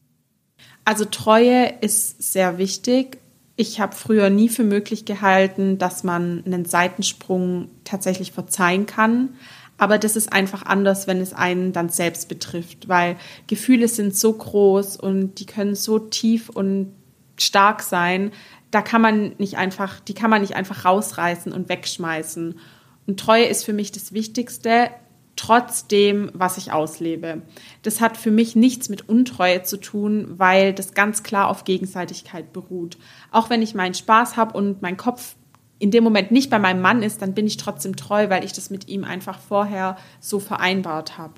Also 0.85 1.05
Treue 1.07 1.73
ist 1.81 2.23
sehr 2.23 2.59
wichtig. 2.59 3.19
Ich 3.57 3.81
habe 3.81 3.97
früher 3.97 4.29
nie 4.29 4.51
für 4.51 4.65
möglich 4.65 5.07
gehalten, 5.07 5.79
dass 5.79 6.05
man 6.05 6.45
einen 6.45 6.67
Seitensprung 6.67 7.71
tatsächlich 7.85 8.33
verzeihen 8.33 8.85
kann. 8.85 9.31
Aber 9.79 9.99
das 9.99 10.17
ist 10.17 10.33
einfach 10.33 10.65
anders, 10.65 11.07
wenn 11.07 11.21
es 11.21 11.33
einen 11.33 11.73
dann 11.73 11.89
selbst 11.89 12.29
betrifft, 12.29 12.89
weil 12.89 13.17
Gefühle 13.47 13.89
sind 13.89 14.17
so 14.17 14.33
groß 14.33 14.97
und 14.97 15.39
die 15.39 15.47
können 15.47 15.75
so 15.75 15.99
tief 15.99 16.49
und 16.49 16.93
stark 17.39 17.83
sein. 17.83 18.33
Da 18.71 18.83
kann 18.83 19.03
man 19.03 19.35
nicht 19.39 19.59
einfach, 19.59 20.01
die 20.01 20.15
kann 20.15 20.31
man 20.31 20.41
nicht 20.41 20.57
einfach 20.57 20.85
rausreißen 20.85 21.53
und 21.53 21.69
wegschmeißen. 21.69 22.59
Und 23.07 23.21
Treue 23.21 23.45
ist 23.45 23.65
für 23.65 23.73
mich 23.73 23.93
das 23.93 24.13
Wichtigste, 24.13 24.91
trotz 25.37 25.87
dem, 25.87 26.31
was 26.33 26.57
ich 26.57 26.73
auslebe. 26.73 27.43
Das 27.83 28.01
hat 28.01 28.17
für 28.17 28.31
mich 28.31 28.57
nichts 28.57 28.89
mit 28.89 29.09
Untreue 29.09 29.63
zu 29.63 29.77
tun, 29.77 30.27
weil 30.39 30.73
das 30.73 30.95
ganz 30.95 31.23
klar 31.23 31.49
auf 31.49 31.65
Gegenseitigkeit 31.65 32.53
beruht. 32.53 32.97
Auch 33.31 33.51
wenn 33.51 33.63
ich 33.63 33.75
meinen 33.75 33.95
Spaß 33.95 34.37
habe 34.37 34.57
und 34.57 34.81
mein 34.81 34.97
Kopf 34.97 35.37
in 35.79 35.91
dem 35.91 36.05
Moment 36.05 36.31
nicht 36.31 36.51
bei 36.51 36.59
meinem 36.59 36.81
Mann 36.81 37.03
ist, 37.03 37.23
dann 37.23 37.35
bin 37.35 37.47
ich 37.47 37.57
trotzdem 37.57 37.97
treu, 37.97 38.31
weil 38.31 38.45
ich 38.45 38.53
das 38.53 38.71
mit 38.71 38.89
ihm 38.89 39.05
einfach 39.05 39.39
vorher 39.39 39.97
so 40.21 40.41
vereinbart 40.41 41.19
habe. 41.19 41.35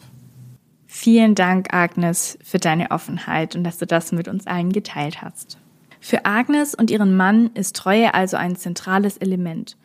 Vielen 0.87 1.35
Dank, 1.35 1.75
Agnes, 1.75 2.39
für 2.43 2.59
deine 2.59 2.91
Offenheit 2.91 3.57
und 3.57 3.65
dass 3.65 3.79
du 3.79 3.87
das 3.87 4.13
mit 4.13 4.29
uns 4.29 4.47
allen 4.47 4.73
geteilt 4.73 5.23
hast. 5.23 5.59
Für 6.01 6.25
Agnes 6.25 6.75
und 6.75 6.91
ihren 6.91 7.17
Mann 7.17 7.51
ist 7.55 7.77
Treue 7.77 8.15
also 8.15 8.37
ein 8.37 8.57
zentrales 8.57 9.17
Element. 9.19 9.77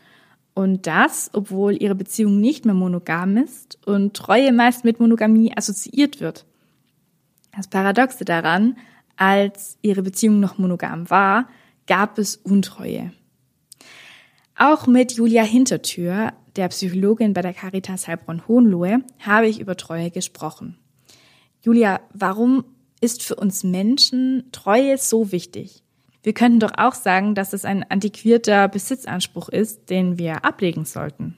Und 0.54 0.86
das, 0.86 1.32
obwohl 1.34 1.82
ihre 1.82 1.96
Beziehung 1.96 2.40
nicht 2.40 2.64
mehr 2.66 2.76
monogam 2.76 3.38
ist 3.38 3.80
und 3.88 4.14
Treue 4.14 4.54
meist 4.54 4.86
mit 4.86 5.00
Monogamie 5.00 5.52
assoziiert 5.56 6.20
wird. 6.20 6.46
Das 7.56 7.68
Paradoxe 7.68 8.24
daran, 8.24 8.78
als 9.18 9.78
ihre 9.82 10.04
Beziehung 10.04 10.40
noch 10.40 10.58
monogam 10.60 11.10
war, 11.10 11.48
gab 11.88 12.18
es 12.20 12.36
Untreue. 12.38 13.12
Auch 14.66 14.88
mit 14.88 15.12
Julia 15.12 15.44
Hintertür, 15.44 16.32
der 16.56 16.70
Psychologin 16.70 17.34
bei 17.34 17.42
der 17.42 17.54
Caritas 17.54 18.08
Heilbronn-Hohenlohe, 18.08 19.04
habe 19.20 19.48
ich 19.48 19.60
über 19.60 19.76
Treue 19.76 20.10
gesprochen. 20.10 20.78
Julia, 21.60 22.00
warum 22.14 22.64
ist 23.02 23.24
für 23.24 23.36
uns 23.36 23.66
Menschen 23.66 24.48
Treue 24.54 24.98
so 24.98 25.34
wichtig? 25.34 25.84
Wir 26.22 26.32
könnten 26.32 26.62
doch 26.62 26.72
auch 26.78 26.94
sagen, 26.94 27.36
dass 27.36 27.52
es 27.52 27.66
ein 27.66 27.84
antiquierter 27.84 28.70
Besitzanspruch 28.70 29.50
ist, 29.50 29.90
den 29.90 30.18
wir 30.18 30.46
ablegen 30.46 30.86
sollten. 30.86 31.36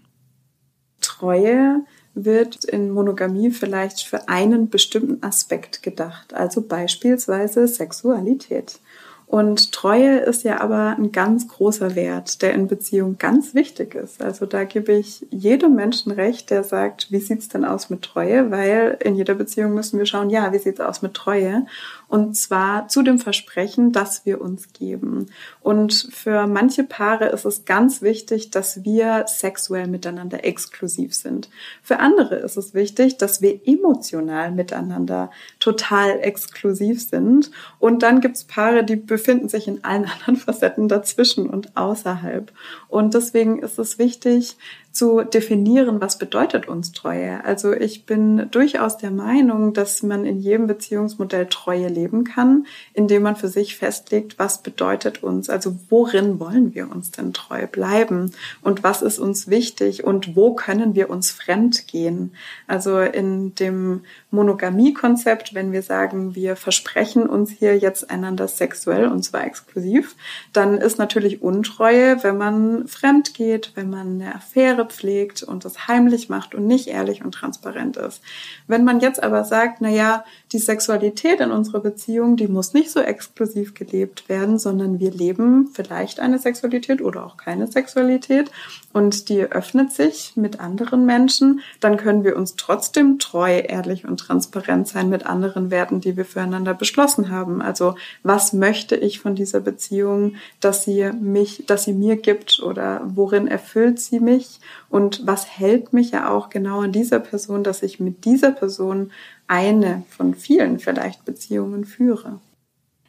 Treue 1.01 1.83
wird 2.13 2.63
in 2.63 2.91
Monogamie 2.91 3.49
vielleicht 3.49 4.03
für 4.03 4.29
einen 4.29 4.69
bestimmten 4.69 5.23
Aspekt 5.23 5.81
gedacht, 5.81 6.35
also 6.35 6.61
beispielsweise 6.61 7.67
Sexualität. 7.67 8.79
Und 9.27 9.71
Treue 9.71 10.19
ist 10.19 10.43
ja 10.43 10.61
aber 10.61 10.95
ein 10.97 11.11
ganz 11.11 11.47
großer 11.47 11.95
Wert, 11.95 12.41
der 12.41 12.53
in 12.53 12.67
Beziehung 12.67 13.17
ganz 13.17 13.55
wichtig 13.55 13.95
ist. 13.95 14.21
Also 14.21 14.45
da 14.45 14.63
gebe 14.63 14.93
ich 14.93 15.25
jedem 15.31 15.75
Menschen 15.75 16.11
recht, 16.11 16.51
der 16.51 16.63
sagt, 16.63 17.11
wie 17.11 17.19
sieht's 17.19 17.49
denn 17.49 17.65
aus 17.65 17.89
mit 17.89 18.03
Treue? 18.03 18.51
Weil 18.51 18.97
in 19.03 19.15
jeder 19.15 19.33
Beziehung 19.33 19.73
müssen 19.73 19.97
wir 19.97 20.05
schauen, 20.05 20.29
ja, 20.29 20.53
wie 20.53 20.59
sieht's 20.59 20.79
aus 20.79 21.01
mit 21.01 21.15
Treue? 21.15 21.65
Und 22.07 22.37
zwar 22.37 22.87
zu 22.87 23.01
dem 23.01 23.17
Versprechen, 23.17 23.91
das 23.91 24.25
wir 24.25 24.39
uns 24.39 24.73
geben. 24.73 25.25
Und 25.61 26.09
für 26.13 26.45
manche 26.45 26.83
Paare 26.83 27.25
ist 27.29 27.45
es 27.45 27.65
ganz 27.65 28.03
wichtig, 28.03 28.51
dass 28.51 28.83
wir 28.83 29.25
sexuell 29.27 29.87
miteinander 29.87 30.45
exklusiv 30.45 31.15
sind. 31.15 31.49
Für 31.81 31.99
andere 31.99 32.35
ist 32.35 32.57
es 32.57 32.75
wichtig, 32.75 33.17
dass 33.17 33.41
wir 33.41 33.59
emotional 33.67 34.51
miteinander 34.51 35.31
total 35.59 36.19
exklusiv 36.19 37.01
sind. 37.01 37.49
Und 37.79 38.03
dann 38.03 38.21
gibt's 38.21 38.43
Paare, 38.43 38.83
die 38.83 38.95
befinden 39.15 39.47
sich 39.47 39.69
in 39.69 39.81
allen 39.85 40.03
anderen 40.19 40.35
Facetten 40.35 40.89
dazwischen 40.89 41.49
und 41.49 41.77
außerhalb. 41.77 42.51
Und 42.89 43.13
deswegen 43.13 43.59
ist 43.59 43.79
es 43.79 43.97
wichtig, 43.97 44.57
zu 44.95 45.23
definieren, 45.23 45.99
was 45.99 46.17
bedeutet 46.17 46.69
uns 46.69 46.93
Treue. 46.93 47.43
Also 47.43 47.73
ich 47.73 48.05
bin 48.05 48.49
durchaus 48.51 48.97
der 48.97 49.11
Meinung, 49.11 49.73
dass 49.73 50.03
man 50.03 50.25
in 50.25 50.39
jedem 50.39 50.67
Beziehungsmodell 50.67 51.47
Treue 51.47 51.89
leben 51.89 52.23
kann, 52.23 52.65
indem 52.93 53.23
man 53.23 53.35
für 53.35 53.49
sich 53.49 53.75
festlegt, 53.75 54.39
was 54.39 54.63
bedeutet 54.63 55.21
uns, 55.21 55.49
also 55.49 55.75
worin 55.89 56.39
wollen 56.39 56.73
wir 56.73 56.89
uns 56.89 57.11
denn 57.11 57.33
treu 57.33 57.67
bleiben 57.67 58.31
und 58.61 58.83
was 58.83 59.01
ist 59.01 59.19
uns 59.19 59.49
wichtig 59.49 60.05
und 60.05 60.37
wo 60.37 60.53
können 60.53 60.95
wir 60.95 61.09
uns 61.09 61.29
fremd 61.29 61.87
gehen. 61.87 62.31
Also 62.65 63.01
in 63.01 63.53
dem 63.55 64.01
Monogamie-Konzept, 64.31 65.53
wenn 65.53 65.73
wir 65.73 65.81
sagen, 65.81 66.35
wir 66.35 66.55
versprechen 66.55 67.27
uns 67.27 67.51
hier 67.51 67.77
jetzt 67.77 68.09
einander 68.09 68.47
sexuell 68.47 69.07
und 69.07 69.23
zwar 69.23 69.45
exklusiv, 69.45 70.15
dann 70.53 70.77
ist 70.77 70.99
natürlich 70.99 71.41
Untreue, 71.41 72.23
wenn 72.23 72.37
man 72.37 72.87
fremd 72.87 73.33
geht, 73.33 73.73
wenn 73.75 73.89
man 73.89 74.21
eine 74.21 74.35
Affäre 74.35 74.84
pflegt 74.85 75.43
und 75.43 75.65
das 75.65 75.87
heimlich 75.87 76.29
macht 76.29 76.55
und 76.55 76.67
nicht 76.67 76.87
ehrlich 76.87 77.23
und 77.23 77.33
transparent 77.33 77.97
ist. 77.97 78.21
Wenn 78.67 78.83
man 78.83 78.99
jetzt 78.99 79.21
aber 79.21 79.43
sagt, 79.43 79.81
na 79.81 79.89
ja, 79.89 80.23
die 80.51 80.59
Sexualität 80.59 81.39
in 81.39 81.51
unserer 81.51 81.79
Beziehung, 81.79 82.37
die 82.37 82.47
muss 82.47 82.73
nicht 82.73 82.91
so 82.91 82.99
exklusiv 82.99 83.73
gelebt 83.73 84.29
werden, 84.29 84.59
sondern 84.59 84.99
wir 84.99 85.11
leben 85.11 85.69
vielleicht 85.73 86.19
eine 86.19 86.39
Sexualität 86.39 87.01
oder 87.01 87.25
auch 87.25 87.37
keine 87.37 87.67
Sexualität 87.67 88.51
und 88.93 89.29
die 89.29 89.41
öffnet 89.41 89.91
sich 89.91 90.33
mit 90.35 90.59
anderen 90.59 91.05
Menschen, 91.05 91.61
dann 91.79 91.97
können 91.97 92.23
wir 92.23 92.35
uns 92.37 92.55
trotzdem 92.55 93.19
treu, 93.19 93.59
ehrlich 93.59 94.05
und 94.05 94.19
transparent 94.19 94.87
sein 94.87 95.09
mit 95.09 95.25
anderen 95.25 95.71
Werten, 95.71 95.99
die 95.99 96.15
wir 96.15 96.25
füreinander 96.25 96.73
beschlossen 96.73 97.29
haben. 97.29 97.61
Also 97.61 97.95
was 98.23 98.53
möchte 98.53 98.95
ich 98.95 99.19
von 99.19 99.35
dieser 99.35 99.59
Beziehung, 99.59 100.35
dass 100.59 100.83
sie 100.83 101.11
mich, 101.19 101.65
dass 101.67 101.83
sie 101.83 101.93
mir 101.93 102.15
gibt 102.15 102.61
oder 102.61 103.01
worin 103.05 103.47
erfüllt 103.47 103.99
sie 103.99 104.19
mich 104.19 104.59
und 104.89 105.25
was 105.25 105.57
hält 105.57 105.93
mich 105.93 106.11
ja 106.11 106.29
auch 106.29 106.49
genau 106.49 106.81
an 106.81 106.91
dieser 106.91 107.19
Person, 107.19 107.63
dass 107.63 107.83
ich 107.83 107.99
mit 107.99 108.25
dieser 108.25 108.51
Person 108.51 109.11
eine 109.47 110.03
von 110.09 110.35
vielen 110.35 110.79
vielleicht 110.79 111.25
Beziehungen 111.25 111.85
führe. 111.85 112.39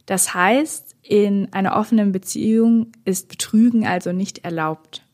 Das 0.07 0.35
heißt, 0.35 0.97
in 1.03 1.53
einer 1.53 1.77
offenen 1.77 2.13
Beziehung 2.13 2.93
ist 3.05 3.29
Betrügen 3.29 3.87
also 3.87 4.13
nicht 4.13 4.45
erlaubt. 4.45 5.06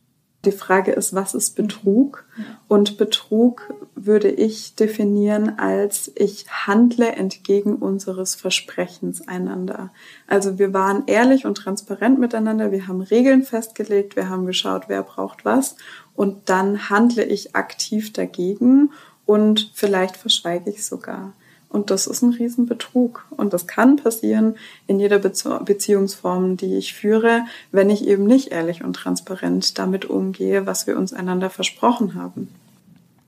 Die 0.44 0.52
Frage 0.52 0.90
ist, 0.92 1.14
was 1.14 1.34
ist 1.34 1.54
Betrug? 1.54 2.24
Und 2.66 2.98
Betrug 2.98 3.72
würde 3.94 4.28
ich 4.28 4.74
definieren 4.74 5.58
als 5.58 6.10
ich 6.16 6.46
handle 6.50 7.12
entgegen 7.12 7.76
unseres 7.76 8.34
Versprechens 8.34 9.28
einander. 9.28 9.92
Also 10.26 10.58
wir 10.58 10.74
waren 10.74 11.04
ehrlich 11.06 11.46
und 11.46 11.56
transparent 11.56 12.18
miteinander, 12.18 12.72
wir 12.72 12.88
haben 12.88 13.02
Regeln 13.02 13.44
festgelegt, 13.44 14.16
wir 14.16 14.28
haben 14.28 14.46
geschaut, 14.46 14.84
wer 14.88 15.04
braucht 15.04 15.44
was 15.44 15.76
und 16.16 16.48
dann 16.48 16.90
handle 16.90 17.22
ich 17.22 17.54
aktiv 17.54 18.12
dagegen 18.12 18.90
und 19.26 19.70
vielleicht 19.74 20.16
verschweige 20.16 20.70
ich 20.70 20.84
sogar. 20.84 21.34
Und 21.72 21.90
das 21.90 22.06
ist 22.06 22.22
ein 22.22 22.34
Riesenbetrug. 22.34 23.24
Und 23.30 23.52
das 23.52 23.66
kann 23.66 23.96
passieren 23.96 24.56
in 24.86 25.00
jeder 25.00 25.18
Beziehungsform, 25.18 26.56
die 26.56 26.76
ich 26.76 26.92
führe, 26.92 27.46
wenn 27.70 27.88
ich 27.88 28.06
eben 28.06 28.24
nicht 28.24 28.48
ehrlich 28.48 28.84
und 28.84 28.94
transparent 28.94 29.78
damit 29.78 30.04
umgehe, 30.04 30.66
was 30.66 30.86
wir 30.86 30.98
uns 30.98 31.12
einander 31.12 31.48
versprochen 31.48 32.14
haben. 32.14 32.48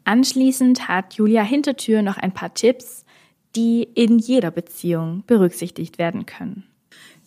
Anschließend 0.04 0.88
hat 0.88 1.14
Julia 1.14 1.42
Hintertür 1.42 2.02
noch 2.02 2.18
ein 2.18 2.34
paar 2.34 2.52
Tipps, 2.52 3.04
die 3.56 3.84
in 3.94 4.18
jeder 4.18 4.50
Beziehung 4.50 5.24
berücksichtigt 5.26 5.98
werden 5.98 6.26
können. 6.26 6.64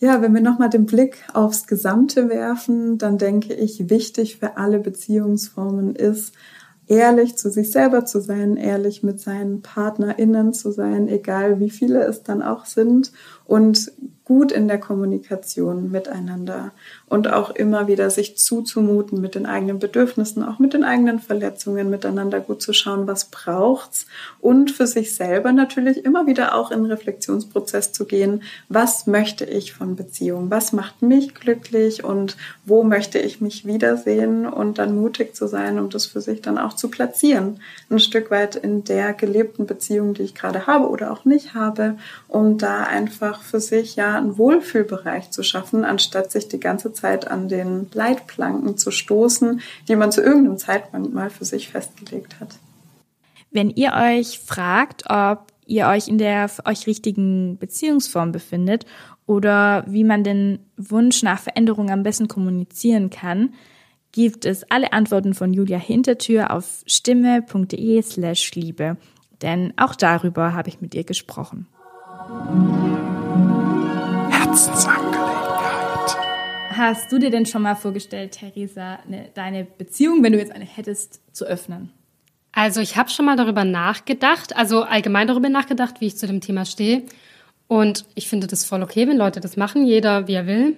Ja, 0.00 0.22
wenn 0.22 0.32
wir 0.32 0.40
nochmal 0.40 0.70
den 0.70 0.86
Blick 0.86 1.24
aufs 1.34 1.66
Gesamte 1.66 2.28
werfen, 2.28 2.98
dann 2.98 3.18
denke 3.18 3.54
ich, 3.54 3.90
wichtig 3.90 4.36
für 4.36 4.56
alle 4.56 4.78
Beziehungsformen 4.78 5.96
ist, 5.96 6.34
ehrlich 6.88 7.36
zu 7.36 7.50
sich 7.50 7.70
selber 7.70 8.04
zu 8.04 8.20
sein, 8.20 8.56
ehrlich 8.56 9.02
mit 9.02 9.20
seinen 9.20 9.62
PartnerInnen 9.62 10.52
zu 10.52 10.72
sein, 10.72 11.08
egal 11.08 11.60
wie 11.60 11.70
viele 11.70 12.02
es 12.04 12.22
dann 12.22 12.42
auch 12.42 12.64
sind 12.64 13.12
und 13.48 13.90
gut 14.28 14.52
in 14.52 14.68
der 14.68 14.78
Kommunikation 14.78 15.90
miteinander 15.90 16.72
und 17.06 17.32
auch 17.32 17.48
immer 17.48 17.88
wieder 17.88 18.10
sich 18.10 18.36
zuzumuten 18.36 19.22
mit 19.22 19.34
den 19.34 19.46
eigenen 19.46 19.78
Bedürfnissen, 19.78 20.44
auch 20.44 20.58
mit 20.58 20.74
den 20.74 20.84
eigenen 20.84 21.18
Verletzungen, 21.18 21.88
miteinander 21.88 22.40
gut 22.40 22.60
zu 22.60 22.74
schauen, 22.74 23.06
was 23.06 23.30
braucht's 23.30 24.06
und 24.42 24.70
für 24.70 24.86
sich 24.86 25.14
selber 25.14 25.52
natürlich 25.52 26.04
immer 26.04 26.26
wieder 26.26 26.54
auch 26.54 26.70
in 26.70 26.82
den 26.82 26.92
Reflexionsprozess 26.92 27.92
zu 27.92 28.04
gehen, 28.04 28.42
was 28.68 29.06
möchte 29.06 29.46
ich 29.46 29.72
von 29.72 29.96
Beziehung, 29.96 30.50
was 30.50 30.74
macht 30.74 31.00
mich 31.00 31.34
glücklich 31.34 32.04
und 32.04 32.36
wo 32.66 32.82
möchte 32.82 33.18
ich 33.18 33.40
mich 33.40 33.64
wiedersehen 33.64 34.44
und 34.44 34.76
dann 34.76 34.94
mutig 34.94 35.34
zu 35.34 35.46
sein, 35.46 35.78
um 35.78 35.88
das 35.88 36.04
für 36.04 36.20
sich 36.20 36.42
dann 36.42 36.58
auch 36.58 36.74
zu 36.74 36.90
platzieren, 36.90 37.60
ein 37.88 37.98
Stück 37.98 38.30
weit 38.30 38.56
in 38.56 38.84
der 38.84 39.14
gelebten 39.14 39.64
Beziehung, 39.64 40.12
die 40.12 40.24
ich 40.24 40.34
gerade 40.34 40.66
habe 40.66 40.90
oder 40.90 41.10
auch 41.10 41.24
nicht 41.24 41.54
habe, 41.54 41.96
um 42.28 42.58
da 42.58 42.82
einfach 42.82 43.37
für 43.42 43.60
sich 43.60 43.96
ja 43.96 44.16
einen 44.16 44.38
Wohlfühlbereich 44.38 45.30
zu 45.30 45.42
schaffen, 45.42 45.84
anstatt 45.84 46.30
sich 46.30 46.48
die 46.48 46.60
ganze 46.60 46.92
Zeit 46.92 47.28
an 47.28 47.48
den 47.48 47.88
Leitplanken 47.92 48.76
zu 48.76 48.90
stoßen, 48.90 49.60
die 49.88 49.96
man 49.96 50.12
zu 50.12 50.22
irgendeinem 50.22 50.58
Zeitpunkt 50.58 51.12
mal 51.12 51.30
für 51.30 51.44
sich 51.44 51.68
festgelegt 51.68 52.40
hat. 52.40 52.56
Wenn 53.50 53.70
ihr 53.70 53.92
euch 53.94 54.40
fragt, 54.40 55.04
ob 55.08 55.52
ihr 55.66 55.86
euch 55.86 56.08
in 56.08 56.18
der 56.18 56.48
für 56.48 56.66
euch 56.66 56.86
richtigen 56.86 57.58
Beziehungsform 57.58 58.32
befindet 58.32 58.86
oder 59.26 59.84
wie 59.86 60.04
man 60.04 60.24
den 60.24 60.58
Wunsch 60.76 61.22
nach 61.22 61.40
Veränderung 61.40 61.90
am 61.90 62.02
besten 62.02 62.28
kommunizieren 62.28 63.10
kann, 63.10 63.54
gibt 64.12 64.44
es 64.44 64.68
alle 64.70 64.92
Antworten 64.92 65.34
von 65.34 65.52
Julia 65.52 65.78
Hintertür 65.78 66.50
auf 66.50 66.82
stimme.de 66.86 68.02
slash 68.02 68.54
Liebe. 68.54 68.96
Denn 69.42 69.72
auch 69.76 69.94
darüber 69.94 70.54
habe 70.54 70.68
ich 70.68 70.80
mit 70.80 70.94
ihr 70.94 71.04
gesprochen. 71.04 71.66
Herzensangelegenheit. 74.58 76.16
Hast 76.70 77.12
du 77.12 77.20
dir 77.20 77.30
denn 77.30 77.46
schon 77.46 77.62
mal 77.62 77.76
vorgestellt, 77.76 78.32
Theresa, 78.32 78.98
ne, 79.06 79.30
deine 79.34 79.64
Beziehung, 79.64 80.24
wenn 80.24 80.32
du 80.32 80.38
jetzt 80.40 80.50
eine 80.50 80.64
hättest, 80.64 81.20
zu 81.32 81.44
öffnen? 81.44 81.92
Also 82.50 82.80
ich 82.80 82.96
habe 82.96 83.08
schon 83.08 83.24
mal 83.24 83.36
darüber 83.36 83.62
nachgedacht, 83.62 84.56
also 84.56 84.82
allgemein 84.82 85.28
darüber 85.28 85.48
nachgedacht, 85.48 86.00
wie 86.00 86.06
ich 86.06 86.16
zu 86.16 86.26
dem 86.26 86.40
Thema 86.40 86.64
stehe. 86.64 87.04
Und 87.68 88.04
ich 88.16 88.28
finde 88.28 88.48
das 88.48 88.64
voll 88.64 88.82
okay, 88.82 89.06
wenn 89.06 89.16
Leute 89.16 89.38
das 89.38 89.56
machen, 89.56 89.86
jeder 89.86 90.26
wie 90.26 90.34
er 90.34 90.48
will. 90.48 90.76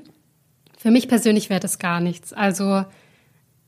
Für 0.77 0.90
mich 0.90 1.09
persönlich 1.09 1.49
wäre 1.49 1.61
das 1.61 1.79
gar 1.79 2.01
nichts. 2.01 2.35
Also 2.35 2.85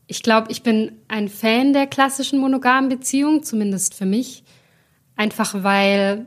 ich 0.08 0.22
glaube, 0.22 0.52
ich 0.52 0.62
bin 0.62 0.92
ein 1.08 1.30
Fan 1.30 1.72
der 1.72 1.86
klassischen 1.86 2.38
monogamen 2.38 2.90
Beziehung, 2.90 3.44
zumindest 3.44 3.94
für 3.94 4.04
mich. 4.04 4.44
Einfach 5.16 5.62
weil, 5.62 6.26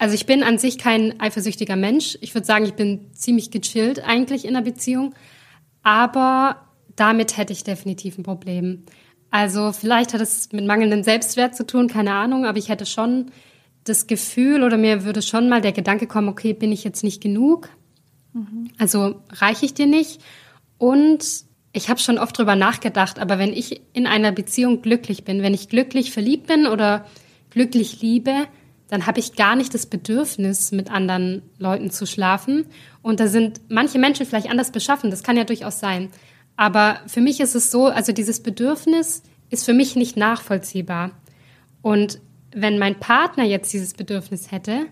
also 0.00 0.14
ich 0.14 0.24
bin 0.24 0.42
an 0.42 0.56
sich 0.56 0.78
kein 0.78 1.20
eifersüchtiger 1.20 1.76
Mensch. 1.76 2.16
Ich 2.22 2.34
würde 2.34 2.46
sagen, 2.46 2.64
ich 2.64 2.72
bin 2.72 3.12
ziemlich 3.12 3.50
gechillt 3.50 4.02
eigentlich 4.02 4.46
in 4.46 4.56
einer 4.56 4.64
Beziehung. 4.64 5.14
Aber 5.82 6.62
damit 6.96 7.36
hätte 7.36 7.52
ich 7.52 7.64
definitiv 7.64 8.16
ein 8.16 8.22
Problem. 8.22 8.84
Also 9.30 9.72
vielleicht 9.72 10.14
hat 10.14 10.22
es 10.22 10.52
mit 10.52 10.66
mangelndem 10.66 11.02
Selbstwert 11.02 11.54
zu 11.54 11.66
tun, 11.66 11.86
keine 11.86 12.14
Ahnung, 12.14 12.46
aber 12.46 12.56
ich 12.56 12.70
hätte 12.70 12.86
schon 12.86 13.26
das 13.84 14.06
Gefühl 14.06 14.62
oder 14.62 14.78
mir 14.78 15.04
würde 15.04 15.20
schon 15.20 15.50
mal 15.50 15.60
der 15.60 15.72
Gedanke 15.72 16.06
kommen, 16.06 16.30
okay, 16.30 16.54
bin 16.54 16.72
ich 16.72 16.82
jetzt 16.82 17.04
nicht 17.04 17.22
genug? 17.22 17.68
Mhm. 18.32 18.70
Also 18.78 19.20
reiche 19.30 19.66
ich 19.66 19.74
dir 19.74 19.86
nicht? 19.86 20.22
Und 20.78 21.44
ich 21.74 21.90
habe 21.90 22.00
schon 22.00 22.16
oft 22.16 22.38
drüber 22.38 22.56
nachgedacht, 22.56 23.18
aber 23.18 23.38
wenn 23.38 23.52
ich 23.52 23.82
in 23.92 24.06
einer 24.06 24.32
Beziehung 24.32 24.80
glücklich 24.80 25.24
bin, 25.24 25.42
wenn 25.42 25.52
ich 25.52 25.68
glücklich 25.68 26.10
verliebt 26.10 26.46
bin 26.46 26.66
oder 26.66 27.04
glücklich 27.50 28.00
liebe, 28.00 28.46
dann 28.90 29.06
habe 29.06 29.20
ich 29.20 29.36
gar 29.36 29.56
nicht 29.56 29.72
das 29.72 29.86
Bedürfnis, 29.86 30.72
mit 30.72 30.90
anderen 30.90 31.42
Leuten 31.58 31.90
zu 31.90 32.06
schlafen. 32.06 32.66
Und 33.02 33.20
da 33.20 33.28
sind 33.28 33.60
manche 33.68 33.98
Menschen 33.98 34.26
vielleicht 34.26 34.50
anders 34.50 34.72
beschaffen, 34.72 35.10
das 35.10 35.22
kann 35.22 35.36
ja 35.36 35.44
durchaus 35.44 35.78
sein. 35.78 36.10
Aber 36.56 37.00
für 37.06 37.20
mich 37.20 37.40
ist 37.40 37.54
es 37.54 37.70
so, 37.70 37.86
also 37.86 38.12
dieses 38.12 38.42
Bedürfnis 38.42 39.22
ist 39.48 39.64
für 39.64 39.72
mich 39.72 39.96
nicht 39.96 40.16
nachvollziehbar. 40.16 41.12
Und 41.82 42.20
wenn 42.52 42.78
mein 42.78 42.98
Partner 42.98 43.44
jetzt 43.44 43.72
dieses 43.72 43.94
Bedürfnis 43.94 44.50
hätte, 44.50 44.86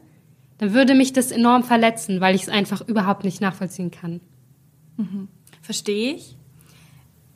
dann 0.59 0.75
würde 0.75 0.95
mich 0.95 1.13
das 1.13 1.31
enorm 1.31 1.65
verletzen, 1.65 2.21
weil 2.21 2.35
ich 2.35 2.43
es 2.43 2.49
einfach 2.49 2.87
überhaupt 2.87 3.25
nicht 3.25 3.41
nachvollziehen 3.41 3.91
kann. 3.91 4.21
Mhm. 4.97 5.29
Verstehe 5.61 6.15
ich. 6.15 6.37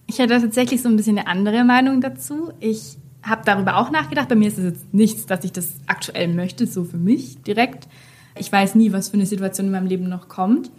Ich 0.07 0.19
hätte 0.19 0.41
tatsächlich 0.41 0.83
so 0.83 0.89
ein 0.89 0.97
bisschen 0.97 1.19
eine 1.19 1.27
andere 1.27 1.65
Meinung 1.65 2.01
dazu. 2.01 2.53
Ich 2.61 2.99
habe 3.23 3.43
darüber 3.45 3.77
auch 3.77 3.91
nachgedacht. 3.91 4.29
Bei 4.29 4.35
mir 4.35 4.49
ist 4.49 4.59
es 4.59 4.65
jetzt 4.65 4.95
nichts, 4.95 5.27
dass 5.27 5.45
ich 5.45 5.53
das 5.53 5.75
aktuell 5.87 6.29
möchte, 6.29 6.67
so 6.67 6.85
für 6.85 6.99
mich 6.99 7.43
direkt. 7.43 7.89
Ich 8.37 8.51
weiß 8.51 8.75
nie, 8.75 8.93
was 8.93 9.09
für 9.09 9.15
eine 9.15 9.27
Situation 9.27 9.67
in 9.67 9.73
meinem 9.73 9.87
Leben 9.87 10.09
noch 10.09 10.29
kommt. 10.29 10.71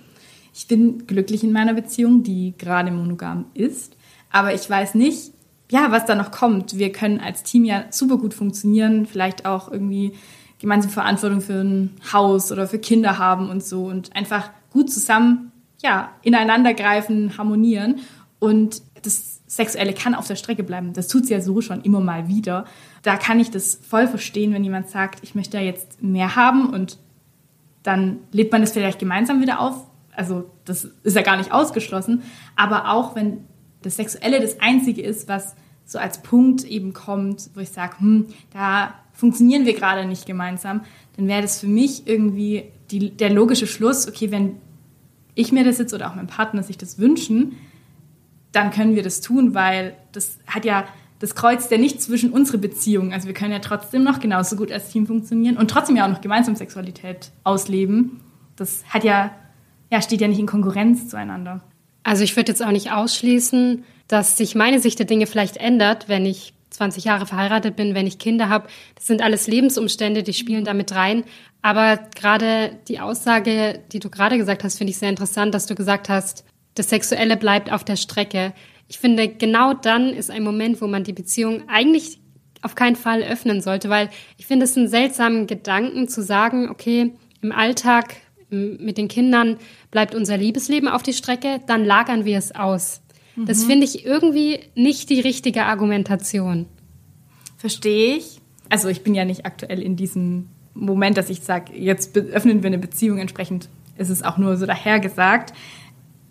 Ich 0.53 0.67
bin 0.67 1.08
glücklich 1.08 1.43
in 1.43 1.51
meiner 1.51 1.73
Beziehung, 1.73 2.23
die 2.23 2.53
gerade 2.58 2.91
monogam 2.91 3.45
ist. 3.53 3.95
Aber 4.29 4.53
ich 4.53 4.69
weiß 4.69 4.95
nicht, 4.95 5.32
ja, 5.71 5.91
was 5.91 6.06
da 6.06 6.15
noch 6.15 6.32
kommt. 6.32 6.77
Wir 6.77 6.91
können 6.91 7.19
als 7.19 7.43
Team 7.43 7.65
ja 7.65 7.86
super 7.89 8.17
gut 8.17 8.34
funktionieren, 8.34 9.06
vielleicht 9.06 9.45
auch 9.45 9.71
irgendwie 9.71 10.13
gemeinsam 10.60 10.91
Verantwortung 10.91 11.41
für 11.41 11.62
ein 11.62 11.91
Haus 12.12 12.51
oder 12.51 12.67
für 12.67 12.79
Kinder 12.79 13.17
haben 13.17 13.49
und 13.49 13.63
so 13.63 13.86
und 13.86 14.15
einfach 14.15 14.49
gut 14.71 14.91
zusammen, 14.91 15.51
ja, 15.82 16.12
ineinander 16.21 16.73
greifen, 16.73 17.38
harmonieren. 17.38 17.99
Und 18.39 18.82
das 19.04 19.42
Sexuelle 19.48 19.94
kann 19.94 20.16
auf 20.16 20.28
der 20.28 20.36
Strecke 20.36 20.63
bleiben. 20.63 20.94
Das 20.94 21.08
tut 21.08 21.24
es 21.24 21.30
ja 21.30 21.42
so 21.42 21.62
schon 21.62 21.82
immer 21.82 22.00
mal 22.00 22.28
wieder. 22.28 22.66
Da 23.04 23.18
kann 23.18 23.39
ich 23.39 23.52
das 23.52 23.80
voll 23.88 24.08
verstehen, 24.08 24.54
wenn 24.54 24.63
jemand 24.63 24.89
sagt, 24.89 25.20
ich 25.24 25.36
möchte 25.36 25.58
da 25.58 25.63
jetzt 25.63 26.02
mehr 26.02 26.36
haben 26.36 26.70
und 26.70 26.98
dann 27.84 28.20
lebt 28.32 28.52
man 28.52 28.62
das 28.62 28.72
vielleicht 28.72 29.00
gemeinsam 29.00 29.42
wieder 29.42 29.60
auf. 29.60 29.86
Also 30.16 30.50
das 30.66 30.86
ist 31.04 31.16
ja 31.16 31.22
gar 31.22 31.38
nicht 31.38 31.52
ausgeschlossen. 31.52 32.24
Aber 32.56 32.92
auch 32.92 33.16
wenn 33.16 33.46
das 33.82 33.98
Sexuelle 33.98 34.39
das 34.39 34.60
Einzige 34.60 35.02
ist, 35.02 35.28
was 35.28 35.56
so 35.86 36.00
als 36.00 36.22
Punkt 36.22 36.63
eben 36.63 36.94
kommt, 36.94 37.50
wo 37.54 37.60
ich 37.60 37.70
sage, 37.70 38.00
hm, 38.00 38.28
da 38.54 38.94
funktionieren 39.12 39.66
wir 39.66 39.74
gerade 39.74 40.06
nicht 40.06 40.26
gemeinsam, 40.26 40.82
dann 41.18 41.28
wäre 41.28 41.42
das 41.42 41.60
für 41.60 41.68
mich 41.68 42.08
irgendwie 42.08 42.72
die, 42.89 43.12
der 43.12 43.30
logische 43.30 43.68
Schluss, 43.68 44.08
okay, 44.08 44.32
wenn 44.32 44.56
ich 45.36 45.52
mir 45.52 45.63
das 45.63 45.78
jetzt 45.78 45.94
oder 45.94 46.10
auch 46.10 46.16
mein 46.16 46.28
Partner 46.28 46.63
sich 46.63 46.78
das 46.78 47.00
wünschen, 47.00 47.58
dann 48.54 48.72
können 48.72 48.96
wir 48.96 49.04
das 49.04 49.20
tun, 49.20 49.54
weil 49.54 49.96
das 50.13 50.38
hat 50.48 50.63
ja, 50.63 50.86
das 51.20 51.36
kreuzt 51.36 51.72
ja 51.72 51.78
nicht 51.78 52.02
zwischen 52.02 52.32
unsere 52.32 52.58
Beziehungen. 52.58 53.12
Also 53.12 53.28
wir 53.28 53.34
können 53.34 53.52
ja 53.52 53.60
trotzdem 53.60 54.04
noch 54.04 54.20
genauso 54.20 54.56
gut 54.56 54.72
als 54.72 54.89
Team 54.89 55.06
funktionieren 55.06 55.58
und 55.58 55.70
trotzdem 55.70 55.98
ja 55.98 56.06
auch 56.06 56.10
noch 56.10 56.22
gemeinsam 56.22 56.56
Sexualität 56.56 57.32
ausleben. 57.44 58.22
Das 58.56 58.84
hat 58.88 59.04
ja, 59.04 59.32
ja, 59.92 60.02
steht 60.02 60.22
ja 60.22 60.28
nicht 60.28 60.39
in 60.39 60.46
Konkurrenz 60.46 61.10
zueinander. 61.10 61.62
Also 62.04 62.24
ich 62.24 62.36
würde 62.36 62.52
jetzt 62.52 62.63
auch 62.63 62.72
nicht 62.72 62.92
ausschließen, 62.92 63.84
dass 64.08 64.38
sich 64.38 64.56
meine 64.56 64.80
Sicht 64.80 65.00
der 65.00 65.06
Dinge 65.06 65.26
vielleicht 65.26 65.58
ändert, 65.58 66.08
wenn 66.08 66.26
ich 66.26 66.54
20 66.70 67.06
Jahre 67.06 67.26
verheiratet 67.26 67.76
bin, 67.76 67.96
wenn 67.96 68.08
ich 68.08 68.20
Kinder 68.20 68.50
habe. 68.50 68.68
Das 68.96 69.08
sind 69.08 69.22
alles 69.22 69.48
Lebensumstände, 69.48 70.24
die 70.24 70.34
spielen 70.34 70.66
damit 70.66 70.94
rein. 70.94 71.24
Aber 71.62 71.98
gerade 72.16 72.78
die 72.88 73.00
Aussage, 73.00 73.80
die 73.92 74.00
du 74.00 74.10
gerade 74.10 74.38
gesagt 74.38 74.63
hast, 74.63 74.78
finde 74.78 74.92
ich 74.92 74.98
sehr 74.98 75.10
interessant, 75.10 75.54
dass 75.54 75.66
du 75.66 75.76
gesagt 75.76 76.10
hast, 76.10 76.44
das 76.76 76.90
Sexuelle 76.90 77.38
bleibt 77.38 77.72
auf 77.72 77.84
der 77.84 77.96
Strecke. 77.96 78.54
Ich 78.88 79.00
finde, 79.00 79.28
genau 79.28 79.74
dann 79.74 80.10
ist 80.10 80.32
ein 80.32 80.44
Moment, 80.44 80.82
wo 80.82 80.88
man 80.88 81.04
die 81.04 81.14
Beziehung 81.14 81.64
eigentlich 81.68 82.20
auf 82.62 82.76
keinen 82.76 82.96
Fall 82.96 83.24
öffnen 83.24 83.62
sollte, 83.62 83.90
weil 83.90 84.10
ich 84.38 84.46
finde 84.46 84.66
es 84.66 84.78
einen 84.78 84.88
seltsamen 84.88 85.48
Gedanken 85.48 86.08
zu 86.08 86.24
sagen, 86.24 86.70
okay, 86.70 87.12
im 87.42 87.52
Alltag 87.52 88.16
mit 88.50 88.98
den 88.98 89.08
Kindern 89.08 89.58
bleibt 89.92 90.16
unser 90.16 90.38
Liebesleben 90.38 90.88
auf 90.88 91.04
die 91.04 91.14
Strecke, 91.14 91.60
dann 91.68 91.84
lagern 91.84 92.24
wir 92.24 92.38
es 92.38 92.56
aus. 92.56 93.02
Mhm. 93.36 93.46
Das 93.48 93.64
finde 93.64 93.86
ich 93.86 94.06
irgendwie 94.06 94.60
nicht 94.76 95.10
die 95.10 95.20
richtige 95.20 95.66
Argumentation. 95.66 96.68
Verstehe 97.58 98.18
ich. 98.18 98.40
Also 98.70 98.90
ich 98.90 99.04
bin 99.04 99.16
ja 99.16 99.26
nicht 99.26 99.46
aktuell 99.46 99.82
in 99.82 99.96
diesem 99.96 100.50
Moment, 100.74 101.18
dass 101.18 101.30
ich 101.30 101.42
sage, 101.42 101.74
jetzt 101.76 102.16
öffnen 102.18 102.64
wir 102.64 102.68
eine 102.68 102.80
Beziehung, 102.80 103.18
entsprechend 103.18 103.70
ist 103.98 104.10
es 104.10 104.24
auch 104.24 104.38
nur 104.38 104.58
so 104.58 104.66
dahergesagt 104.66 105.54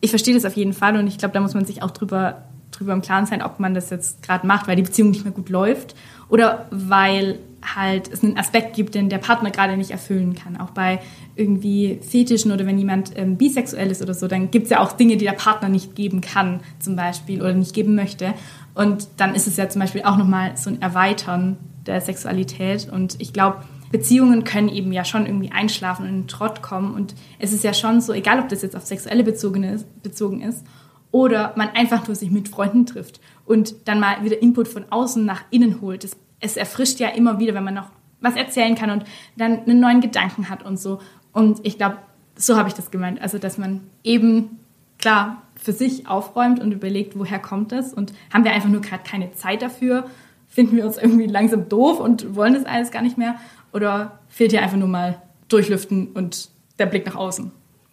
ich 0.02 0.10
verstehe 0.10 0.34
das 0.34 0.44
auf 0.44 0.54
jeden 0.54 0.74
Fall 0.74 0.96
und 0.96 1.06
ich 1.06 1.16
glaube, 1.16 1.32
da 1.32 1.40
muss 1.40 1.54
man 1.54 1.64
sich 1.64 1.82
auch 1.82 1.92
drüber, 1.92 2.42
drüber 2.72 2.92
im 2.92 3.00
Klaren 3.00 3.24
sein, 3.24 3.40
ob 3.40 3.60
man 3.60 3.72
das 3.72 3.88
jetzt 3.88 4.22
gerade 4.22 4.46
macht, 4.46 4.66
weil 4.66 4.76
die 4.76 4.82
Beziehung 4.82 5.10
nicht 5.10 5.24
mehr 5.24 5.32
gut 5.32 5.48
läuft 5.48 5.94
oder 6.28 6.66
weil 6.70 7.38
halt 7.62 8.12
es 8.12 8.24
einen 8.24 8.36
Aspekt 8.36 8.74
gibt, 8.74 8.96
den 8.96 9.08
der 9.08 9.18
Partner 9.18 9.52
gerade 9.52 9.76
nicht 9.76 9.92
erfüllen 9.92 10.34
kann. 10.34 10.56
Auch 10.56 10.70
bei 10.70 10.98
irgendwie 11.36 12.00
Fetischen 12.02 12.50
oder 12.50 12.66
wenn 12.66 12.76
jemand 12.76 13.12
ähm, 13.16 13.36
bisexuell 13.36 13.92
ist 13.92 14.02
oder 14.02 14.14
so, 14.14 14.26
dann 14.26 14.50
gibt 14.50 14.64
es 14.64 14.70
ja 14.70 14.80
auch 14.80 14.92
Dinge, 14.92 15.16
die 15.16 15.24
der 15.24 15.32
Partner 15.32 15.68
nicht 15.68 15.94
geben 15.94 16.20
kann, 16.20 16.60
zum 16.80 16.96
Beispiel, 16.96 17.40
oder 17.40 17.54
nicht 17.54 17.72
geben 17.72 17.94
möchte. 17.94 18.34
Und 18.74 19.06
dann 19.18 19.36
ist 19.36 19.46
es 19.46 19.56
ja 19.56 19.68
zum 19.68 19.80
Beispiel 19.80 20.02
auch 20.02 20.16
nochmal 20.16 20.56
so 20.56 20.70
ein 20.70 20.82
Erweitern 20.82 21.56
der 21.86 22.00
Sexualität. 22.00 22.88
Und 22.90 23.20
ich 23.20 23.32
glaube, 23.32 23.58
Beziehungen 23.92 24.42
können 24.42 24.68
eben 24.68 24.92
ja 24.92 25.04
schon 25.04 25.26
irgendwie 25.26 25.52
einschlafen 25.52 26.04
und 26.04 26.08
in 26.08 26.20
den 26.22 26.28
Trott 26.28 26.62
kommen. 26.62 26.94
Und 26.94 27.14
es 27.38 27.52
ist 27.52 27.62
ja 27.62 27.74
schon 27.74 28.00
so, 28.00 28.12
egal 28.12 28.40
ob 28.40 28.48
das 28.48 28.62
jetzt 28.62 28.74
auf 28.74 28.84
sexuelle 28.84 29.22
bezogen 29.22 29.62
ist, 29.62 30.02
bezogen 30.02 30.40
ist 30.40 30.64
oder 31.12 31.52
man 31.56 31.68
einfach 31.68 32.06
nur 32.08 32.16
sich 32.16 32.30
mit 32.30 32.48
Freunden 32.48 32.86
trifft 32.86 33.20
und 33.44 33.86
dann 33.86 34.00
mal 34.00 34.24
wieder 34.24 34.40
Input 34.42 34.66
von 34.66 34.86
außen 34.90 35.24
nach 35.24 35.42
innen 35.50 35.80
holt. 35.80 36.04
Es, 36.04 36.16
es 36.40 36.56
erfrischt 36.56 36.98
ja 36.98 37.08
immer 37.08 37.38
wieder, 37.38 37.54
wenn 37.54 37.64
man 37.64 37.74
noch 37.74 37.90
was 38.20 38.34
erzählen 38.34 38.74
kann 38.74 38.90
und 38.90 39.04
dann 39.36 39.60
einen 39.60 39.78
neuen 39.78 40.00
Gedanken 40.00 40.48
hat 40.48 40.64
und 40.64 40.78
so. 40.78 41.00
Und 41.32 41.60
ich 41.64 41.76
glaube, 41.76 41.98
so 42.34 42.56
habe 42.56 42.68
ich 42.68 42.74
das 42.74 42.90
gemeint. 42.90 43.20
Also, 43.20 43.38
dass 43.38 43.58
man 43.58 43.80
eben 44.02 44.58
klar 44.98 45.42
für 45.56 45.72
sich 45.72 46.06
aufräumt 46.06 46.60
und 46.60 46.72
überlegt, 46.72 47.18
woher 47.18 47.38
kommt 47.38 47.72
das 47.72 47.92
und 47.92 48.12
haben 48.32 48.44
wir 48.44 48.52
einfach 48.52 48.68
nur 48.68 48.80
gerade 48.80 49.02
keine 49.02 49.32
Zeit 49.32 49.60
dafür, 49.60 50.06
finden 50.52 50.76
wir 50.76 50.84
uns 50.84 50.98
irgendwie 50.98 51.26
langsam 51.26 51.68
doof 51.68 51.98
und 51.98 52.36
wollen 52.36 52.54
das 52.54 52.64
alles 52.64 52.90
gar 52.90 53.02
nicht 53.02 53.16
mehr 53.16 53.36
oder 53.72 54.20
fehlt 54.28 54.52
dir 54.52 54.62
einfach 54.62 54.76
nur 54.76 54.88
mal 54.88 55.20
Durchlüften 55.48 56.08
und 56.08 56.50
der 56.78 56.86
Blick 56.86 57.06
nach 57.06 57.16
außen? 57.16 57.50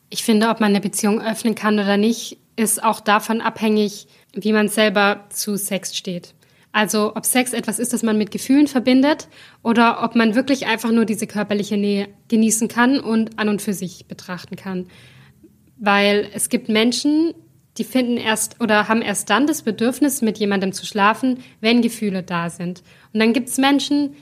Ich 0.10 0.24
finde, 0.24 0.50
ob 0.50 0.60
man 0.60 0.70
eine 0.70 0.82
Beziehung 0.82 1.22
öffnen 1.22 1.56
kann 1.56 1.76
oder 1.76 1.96
nicht, 1.96 2.38
ist 2.56 2.84
auch 2.84 3.00
davon 3.00 3.42
abhängig, 3.42 4.08
wie 4.34 4.52
man 4.52 4.68
selber 4.68 5.26
zu 5.30 5.56
Sex 5.56 5.96
steht. 5.96 6.34
Also 6.72 7.16
ob 7.16 7.26
Sex 7.26 7.54
etwas 7.54 7.80
ist, 7.80 7.94
das 7.94 8.04
man 8.04 8.18
mit 8.18 8.32
Gefühlen 8.32 8.68
verbindet 8.68 9.28
oder 9.64 10.04
ob 10.04 10.16
man 10.16 10.36
wirklich 10.36 10.68
einfach 10.68 10.92
nur 10.92 11.06
diese 11.06 11.28
körperliche 11.28 11.78
Nähe 11.78 12.10
genießen 12.28 12.68
kann 12.68 13.00
und 13.00 13.40
an 13.40 13.50
und 13.50 13.62
für 13.62 13.74
sich 13.74 14.06
betrachten 14.08 14.56
kann. 14.56 14.88
Weil 15.78 16.28
es 16.34 16.50
gibt 16.50 16.68
Menschen, 16.68 17.34
die 17.80 17.84
finden 17.86 18.18
erst 18.18 18.60
oder 18.62 18.88
haben 18.88 19.02
erst 19.02 19.30
dann 19.30 19.48
das 19.48 19.64
Bedürfnis, 19.64 20.22
mit 20.22 20.38
jemandem 20.38 20.74
zu 20.74 20.86
schlafen, 20.86 21.40
wenn 21.62 21.82
Gefühle 21.82 22.22
da 22.22 22.50
sind. 22.50 22.84
Und 23.14 23.22
dann 23.22 23.34
gibt 23.34 23.50
es 23.50 23.58
Menschen, 23.58 24.16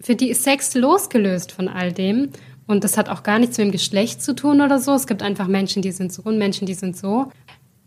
für 0.00 0.16
die 0.16 0.30
ist 0.30 0.42
Sex 0.42 0.74
losgelöst 0.74 1.52
von 1.52 1.68
all 1.68 1.92
dem. 1.92 2.30
Und 2.66 2.82
das 2.82 2.98
hat 2.98 3.08
auch 3.08 3.22
gar 3.22 3.38
nichts 3.38 3.56
mit 3.56 3.66
dem 3.68 3.72
Geschlecht 3.72 4.20
zu 4.20 4.34
tun 4.34 4.60
oder 4.60 4.78
so. 4.78 4.92
Es 4.92 5.06
gibt 5.06 5.22
einfach 5.22 5.46
Menschen, 5.46 5.80
die 5.80 5.92
sind 5.92 6.12
so 6.12 6.22
und 6.22 6.38
Menschen, 6.38 6.66
die 6.66 6.74
sind 6.74 6.96
so. 6.96 7.30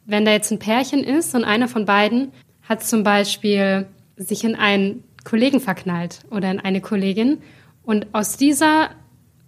Wenn 0.05 0.23
da 0.23 0.31
jetzt 0.31 0.51
ein 0.51 0.59
Pärchen 0.59 1.03
ist 1.03 1.35
und 1.35 1.43
einer 1.43 1.67
von 1.67 1.85
beiden 1.85 2.31
hat 2.63 2.83
zum 2.83 3.03
Beispiel 3.03 3.87
sich 4.15 4.43
in 4.43 4.55
einen 4.55 5.03
Kollegen 5.25 5.59
verknallt 5.59 6.21
oder 6.31 6.49
in 6.49 6.59
eine 6.59 6.79
Kollegin 6.79 7.39
und 7.83 8.07
aus 8.13 8.37
dieser 8.37 8.91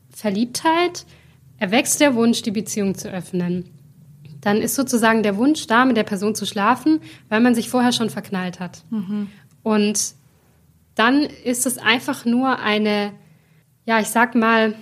Verliebtheit 0.10 1.06
erwächst 1.58 2.02
der 2.02 2.16
Wunsch, 2.16 2.42
die 2.42 2.52
Beziehung 2.52 2.96
zu 2.96 3.10
öffnen. 3.10 3.66
Dann 4.42 4.58
ist 4.58 4.76
sozusagen 4.76 5.24
der 5.24 5.38
Wunsch 5.38 5.68
da, 5.68 5.86
mit 5.86 5.98
der 5.98 6.04
Person 6.04 6.36
zu 6.36 6.46
schlafen, 6.46 7.02
weil 7.28 7.42
man 7.42 7.56
sich 7.56 7.70
vorher 7.70 7.92
schon 7.92 8.10
verknallt 8.10 8.60
hat. 8.60 8.84
Mhm. 8.90 9.28
Und 9.64 10.14
dann 10.96 11.24
ist 11.24 11.66
es 11.66 11.78
einfach 11.78 12.26
nur 12.26 12.60
eine, 12.60 13.12
ja, 13.86 14.00
ich 14.00 14.08
sag 14.08 14.36
mal, 14.36 14.76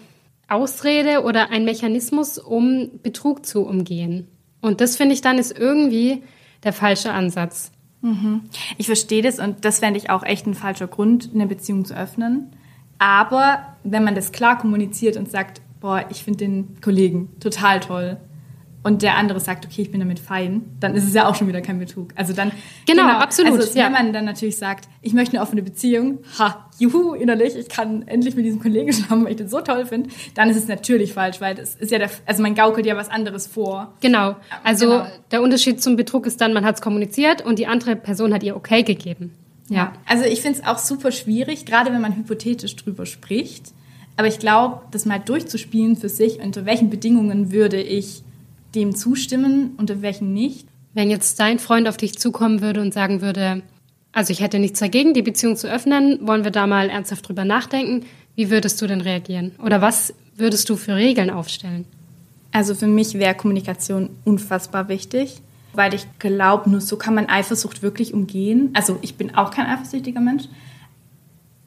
Ausrede 0.48 1.24
oder 1.24 1.50
ein 1.50 1.66
Mechanismus, 1.66 2.38
um 2.38 2.90
Betrug 3.04 3.46
zu 3.46 3.66
umgehen. 3.66 4.28
Und 4.62 4.82
das 4.82 4.96
finde 4.96 5.14
ich 5.14 5.22
dann 5.22 5.38
ist 5.38 5.58
irgendwie 5.58 6.24
der 6.64 6.74
falsche 6.74 7.12
Ansatz. 7.12 7.72
Mhm. 8.02 8.42
Ich 8.78 8.88
verstehe 8.88 9.22
das 9.22 9.40
und 9.40 9.66
das 9.66 9.80
fände 9.80 10.00
ich 10.00 10.10
auch 10.10 10.24
echt 10.24 10.48
ein 10.48 10.54
falscher 10.54 10.88
Grund, 10.88 11.32
eine 11.34 11.48
Beziehung 11.48 11.86
zu 11.86 11.96
öffnen. 11.96 12.52
Aber 13.00 13.76
wenn 13.84 14.04
man 14.04 14.16
das 14.16 14.32
klar 14.32 14.58
kommuniziert 14.58 15.18
und 15.18 15.30
sagt, 15.30 15.62
boah, 15.80 16.06
ich 16.10 16.24
finde 16.24 16.40
den 16.40 16.82
Kollegen 16.82 17.30
total 17.40 17.80
toll, 17.80 18.18
und 18.84 19.02
der 19.02 19.18
andere 19.18 19.40
sagt, 19.40 19.66
okay, 19.66 19.82
ich 19.82 19.92
bin 19.92 20.00
damit 20.00 20.20
fein, 20.20 20.64
dann 20.80 20.96
ist 20.96 21.04
es 21.04 21.14
ja 21.14 21.28
auch 21.28 21.36
schon 21.36 21.48
wieder 21.48 21.62
kein 21.62 21.80
Betrug. 21.80 22.10
Also 22.16 22.34
dann 22.34 22.52
genau, 22.86 23.04
genau 23.04 23.18
absolut. 23.20 23.60
Also 23.60 23.76
wenn 23.76 23.92
man 23.92 24.14
dann 24.14 24.26
natürlich 24.26 24.58
sagt, 24.58 24.88
ich 25.02 25.14
möchte 25.14 25.36
eine 25.36 25.42
offene 25.42 25.62
Beziehung, 25.62 26.20
ha, 26.40 26.70
juhu, 26.80 27.14
innerlich, 27.14 27.56
ich 27.56 27.70
kann 27.70 28.08
endlich 28.08 28.36
mit 28.36 28.46
diesem 28.46 28.62
Kollegen 28.62 28.94
schlafen, 28.94 29.26
weil 29.26 29.32
ich 29.32 29.38
den 29.38 29.50
so 29.50 29.62
toll 29.62 29.86
finde, 29.86 30.10
dann 30.36 30.50
ist 30.50 30.58
es 30.58 30.68
natürlich 30.68 31.14
falsch, 31.14 31.42
weil 31.42 31.56
das 31.56 31.76
ist 31.76 31.92
ja 31.92 31.98
der, 31.98 32.10
also 32.26 32.42
man 32.42 32.56
gaukelt 32.56 32.86
ja 32.86 32.96
was 32.96 33.10
anderes 33.10 33.48
vor. 33.48 33.94
Genau. 34.00 34.36
Also 34.64 34.86
genau. 34.88 35.08
der 35.32 35.42
Unterschied 35.42 35.82
zum 35.82 35.96
Betrug 35.96 36.26
ist 36.26 36.40
dann, 36.40 36.54
man 36.54 36.64
hat 36.64 36.76
es 36.76 36.82
kommuniziert 36.82 37.46
und 37.46 37.60
die 37.60 37.68
andere 37.68 37.96
Person 37.96 38.34
hat 38.34 38.44
ihr 38.44 38.56
okay 38.56 38.84
gegeben. 38.84 39.34
Ja. 39.70 39.94
Also 40.06 40.24
ich 40.24 40.42
finde 40.42 40.60
es 40.60 40.66
auch 40.66 40.78
super 40.78 41.12
schwierig, 41.12 41.66
gerade 41.66 41.92
wenn 41.92 42.02
man 42.02 42.16
hypothetisch 42.16 42.76
drüber 42.76 43.06
spricht. 43.06 43.74
Aber 44.16 44.28
ich 44.28 44.40
glaube, 44.40 44.82
das 44.92 45.06
mal 45.06 45.20
durchzuspielen 45.20 45.96
für 45.96 46.10
sich, 46.10 46.40
unter 46.40 46.66
welchen 46.66 46.90
Bedingungen 46.90 47.52
würde 47.52 47.82
ich 47.82 48.24
dem 48.76 48.96
zustimmen, 48.96 49.72
unter 49.78 50.02
welchen 50.02 50.34
nicht. 50.34 50.68
Wenn 50.94 51.10
jetzt 51.10 51.40
dein 51.40 51.60
Freund 51.60 51.88
auf 51.88 51.98
dich 51.98 52.18
zukommen 52.18 52.62
würde 52.62 52.82
und 52.82 52.94
sagen 52.94 53.22
würde, 53.22 53.62
also 54.12 54.32
ich 54.32 54.42
hätte 54.42 54.60
nichts 54.60 54.80
dagegen, 54.80 55.14
die 55.14 55.22
Beziehung 55.22 55.56
zu 55.56 55.70
öffnen, 55.70 56.20
wollen 56.26 56.44
wir 56.44 56.52
da 56.52 56.66
mal 56.66 56.90
ernsthaft 56.90 57.28
drüber 57.28 57.46
nachdenken, 57.46 58.06
wie 58.36 58.50
würdest 58.50 58.82
du 58.82 58.88
denn 58.88 59.02
reagieren? 59.02 59.52
Oder 59.64 59.82
was 59.82 60.14
würdest 60.36 60.70
du 60.70 60.76
für 60.76 60.96
Regeln 60.96 61.30
aufstellen? 61.30 61.86
Also 62.52 62.74
für 62.76 62.88
mich 62.88 63.16
wäre 63.16 63.36
Kommunikation 63.36 64.10
unfassbar 64.26 64.90
wichtig, 64.90 65.42
weil 65.74 65.94
ich 65.94 66.08
glaube, 66.18 66.70
nur 66.70 66.82
so 66.82 66.98
kann 66.98 67.14
man 67.14 67.28
Eifersucht 67.28 67.84
wirklich 67.84 68.14
umgehen. 68.14 68.72
Also 68.74 68.98
ich 69.02 69.16
bin 69.16 69.36
auch 69.36 69.52
kein 69.52 69.68
eifersüchtiger 69.68 70.22
Mensch, 70.22 70.46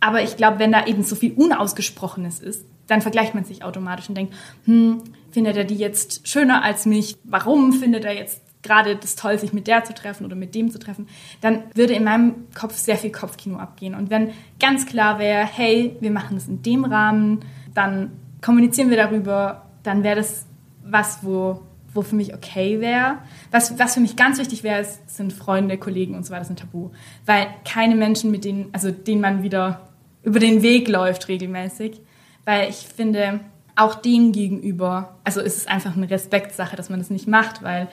aber 0.00 0.22
ich 0.22 0.36
glaube, 0.36 0.58
wenn 0.58 0.72
da 0.72 0.86
eben 0.86 1.04
so 1.04 1.14
viel 1.14 1.32
Unausgesprochenes 1.32 2.40
ist, 2.40 2.64
dann 2.86 3.02
vergleicht 3.02 3.34
man 3.34 3.44
sich 3.44 3.62
automatisch 3.62 4.08
und 4.08 4.16
denkt, 4.16 4.34
hm, 4.64 5.02
findet 5.30 5.56
er 5.56 5.64
die 5.64 5.76
jetzt 5.76 6.26
schöner 6.28 6.62
als 6.62 6.86
mich? 6.86 7.16
Warum 7.24 7.72
findet 7.72 8.04
er 8.04 8.14
jetzt 8.14 8.42
gerade 8.62 8.96
das 8.96 9.16
toll, 9.16 9.38
sich 9.38 9.52
mit 9.52 9.66
der 9.66 9.84
zu 9.84 9.94
treffen 9.94 10.24
oder 10.24 10.36
mit 10.36 10.54
dem 10.54 10.70
zu 10.70 10.78
treffen? 10.78 11.08
Dann 11.40 11.64
würde 11.74 11.94
in 11.94 12.04
meinem 12.04 12.46
Kopf 12.54 12.76
sehr 12.76 12.96
viel 12.96 13.10
Kopfkino 13.10 13.58
abgehen. 13.58 13.94
Und 13.94 14.10
wenn 14.10 14.32
ganz 14.58 14.86
klar 14.86 15.18
wäre, 15.18 15.44
hey, 15.44 15.96
wir 16.00 16.10
machen 16.10 16.36
das 16.36 16.48
in 16.48 16.62
dem 16.62 16.84
Rahmen, 16.84 17.40
dann 17.74 18.12
kommunizieren 18.42 18.90
wir 18.90 18.96
darüber, 18.96 19.66
dann 19.82 20.02
wäre 20.02 20.16
das 20.16 20.46
was, 20.84 21.24
wo, 21.24 21.62
wo 21.92 22.02
für 22.02 22.16
mich 22.16 22.34
okay 22.34 22.80
wäre. 22.80 23.18
Was, 23.50 23.78
was 23.78 23.94
für 23.94 24.00
mich 24.00 24.16
ganz 24.16 24.38
wichtig 24.38 24.62
wäre, 24.62 24.84
sind 25.06 25.32
Freunde, 25.32 25.78
Kollegen 25.78 26.14
und 26.14 26.24
so 26.26 26.32
weiter, 26.32 26.48
ein 26.48 26.56
Tabu. 26.56 26.90
Weil 27.26 27.46
keine 27.64 27.94
Menschen, 27.94 28.30
mit 28.30 28.44
denen, 28.44 28.68
also 28.72 28.90
denen 28.90 29.20
man 29.20 29.42
wieder 29.42 29.88
über 30.22 30.38
den 30.38 30.62
Weg 30.62 30.88
läuft 30.88 31.28
regelmäßig, 31.28 32.00
weil 32.44 32.68
ich 32.68 32.76
finde, 32.76 33.40
auch 33.76 33.94
dem 33.94 34.32
gegenüber, 34.32 35.16
also 35.24 35.40
ist 35.40 35.56
es 35.56 35.66
einfach 35.66 35.96
eine 35.96 36.10
Respektsache, 36.10 36.76
dass 36.76 36.90
man 36.90 36.98
das 36.98 37.10
nicht 37.10 37.28
macht, 37.28 37.62
weil 37.62 37.88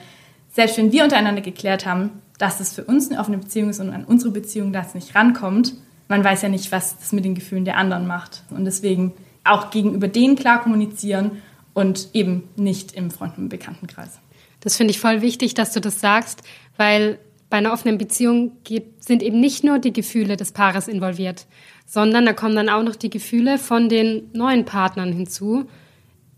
selbst 0.52 0.78
wenn 0.78 0.92
wir 0.92 1.04
untereinander 1.04 1.40
geklärt 1.40 1.86
haben, 1.86 2.22
dass 2.38 2.60
es 2.60 2.72
für 2.72 2.84
uns 2.84 3.10
eine 3.10 3.20
offene 3.20 3.38
Beziehung 3.38 3.70
ist 3.70 3.80
und 3.80 3.90
an 3.90 4.04
unsere 4.04 4.30
Beziehung 4.30 4.72
das 4.72 4.94
nicht 4.94 5.14
rankommt, 5.14 5.74
man 6.08 6.24
weiß 6.24 6.42
ja 6.42 6.48
nicht, 6.48 6.72
was 6.72 6.98
das 6.98 7.12
mit 7.12 7.24
den 7.24 7.34
Gefühlen 7.34 7.64
der 7.64 7.76
anderen 7.76 8.06
macht. 8.06 8.42
Und 8.50 8.64
deswegen 8.64 9.12
auch 9.44 9.70
gegenüber 9.70 10.08
denen 10.08 10.36
klar 10.36 10.62
kommunizieren 10.62 11.42
und 11.74 12.08
eben 12.12 12.48
nicht 12.56 12.92
im 12.92 13.10
Freund- 13.10 13.38
und 13.38 13.50
Bekanntenkreis. 13.50 14.18
Das 14.60 14.76
finde 14.76 14.90
ich 14.92 15.00
voll 15.00 15.22
wichtig, 15.22 15.54
dass 15.54 15.72
du 15.72 15.80
das 15.80 16.00
sagst, 16.00 16.42
weil 16.76 17.18
bei 17.50 17.56
einer 17.56 17.72
offenen 17.72 17.98
Beziehung 17.98 18.52
sind 19.00 19.22
eben 19.22 19.40
nicht 19.40 19.64
nur 19.64 19.78
die 19.78 19.92
Gefühle 19.92 20.36
des 20.36 20.52
Paares 20.52 20.88
involviert, 20.88 21.46
sondern 21.86 22.26
da 22.26 22.32
kommen 22.32 22.54
dann 22.54 22.68
auch 22.68 22.82
noch 22.82 22.96
die 22.96 23.10
Gefühle 23.10 23.58
von 23.58 23.88
den 23.88 24.28
neuen 24.34 24.64
Partnern 24.64 25.12
hinzu. 25.12 25.64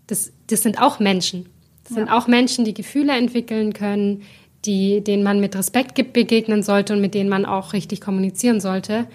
Das, 0.07 0.31
das 0.47 0.63
sind 0.63 0.81
auch 0.81 0.99
Menschen. 0.99 1.49
Das 1.83 1.91
ja. 1.91 1.95
sind 1.97 2.09
auch 2.09 2.27
Menschen, 2.27 2.63
die 2.63 2.73
Gefühle 2.73 3.13
entwickeln 3.13 3.73
können, 3.73 4.23
die, 4.65 5.03
denen 5.03 5.23
man 5.23 5.39
mit 5.39 5.55
Respekt 5.55 6.13
begegnen 6.13 6.63
sollte 6.63 6.93
und 6.93 7.01
mit 7.01 7.13
denen 7.13 7.29
man 7.29 7.45
auch 7.45 7.73
richtig 7.73 7.99
kommunizieren 7.99 8.61
sollte. 8.61 9.07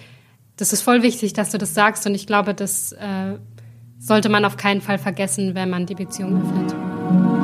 Das 0.57 0.73
ist 0.73 0.83
voll 0.83 1.03
wichtig, 1.03 1.33
dass 1.33 1.51
du 1.51 1.59
das 1.59 1.75
sagst 1.75 2.07
und 2.07 2.15
ich 2.15 2.27
glaube, 2.27 2.53
das 2.53 2.93
äh, 2.93 3.37
sollte 3.99 4.29
man 4.29 4.45
auf 4.45 4.57
keinen 4.57 4.81
Fall 4.81 4.99
vergessen, 4.99 5.55
wenn 5.55 5.71
man 5.71 5.87
die 5.87 5.95
Beziehung 5.95 6.43
öffnet. 6.43 7.36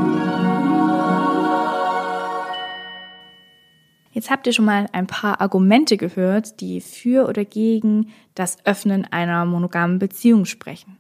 Jetzt 4.22 4.30
habt 4.30 4.46
ihr 4.46 4.52
schon 4.52 4.66
mal 4.66 4.87
ein 4.92 5.08
paar 5.08 5.40
Argumente 5.40 5.96
gehört, 5.96 6.61
die 6.61 6.80
für 6.80 7.28
oder 7.28 7.44
gegen 7.44 8.12
das 8.37 8.56
Öffnen 8.64 9.04
einer 9.04 9.44
monogamen 9.44 9.98
Beziehung 9.98 10.44
sprechen. 10.44 10.96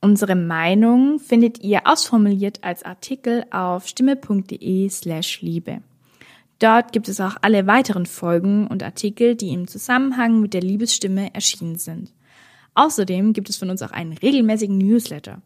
Unsere 0.00 0.34
Meinung 0.34 1.18
findet 1.18 1.62
ihr 1.62 1.82
ausformuliert 1.84 2.64
als 2.64 2.84
Artikel 2.84 3.44
auf 3.50 3.86
stimme.de 3.86 4.88
slash 4.88 5.42
Liebe. 5.42 5.82
Dort 6.58 6.94
gibt 6.94 7.10
es 7.10 7.20
auch 7.20 7.36
alle 7.42 7.66
weiteren 7.66 8.06
Folgen 8.06 8.66
und 8.66 8.82
Artikel, 8.82 9.34
die 9.34 9.50
im 9.50 9.68
Zusammenhang 9.68 10.40
mit 10.40 10.54
der 10.54 10.62
Liebesstimme 10.62 11.34
erschienen 11.34 11.76
sind. 11.76 12.14
Außerdem 12.72 13.34
gibt 13.34 13.50
es 13.50 13.58
von 13.58 13.68
uns 13.68 13.82
auch 13.82 13.92
einen 13.92 14.14
regelmäßigen 14.14 14.78
Newsletter. 14.78 15.42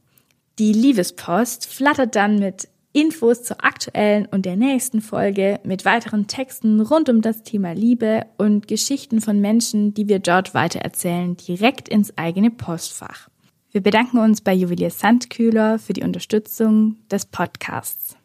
Die 0.60 0.72
Liebespost 0.72 1.66
flattert 1.66 2.14
dann 2.14 2.38
mit 2.38 2.68
Infos 2.92 3.42
zur 3.42 3.64
aktuellen 3.64 4.26
und 4.26 4.44
der 4.44 4.56
nächsten 4.56 5.00
Folge 5.00 5.60
mit 5.64 5.84
weiteren 5.84 6.26
Texten 6.26 6.80
rund 6.80 7.08
um 7.08 7.22
das 7.22 7.42
Thema 7.42 7.72
Liebe 7.72 8.26
und 8.36 8.68
Geschichten 8.68 9.22
von 9.22 9.40
Menschen, 9.40 9.94
die 9.94 10.08
wir 10.08 10.18
dort 10.18 10.52
weitererzählen, 10.52 11.36
direkt 11.36 11.88
ins 11.88 12.18
eigene 12.18 12.50
Postfach. 12.50 13.30
Wir 13.70 13.80
bedanken 13.80 14.18
uns 14.18 14.42
bei 14.42 14.52
Juwelier 14.52 14.90
Sandkühler 14.90 15.78
für 15.78 15.94
die 15.94 16.02
Unterstützung 16.02 16.96
des 17.10 17.24
Podcasts. 17.24 18.18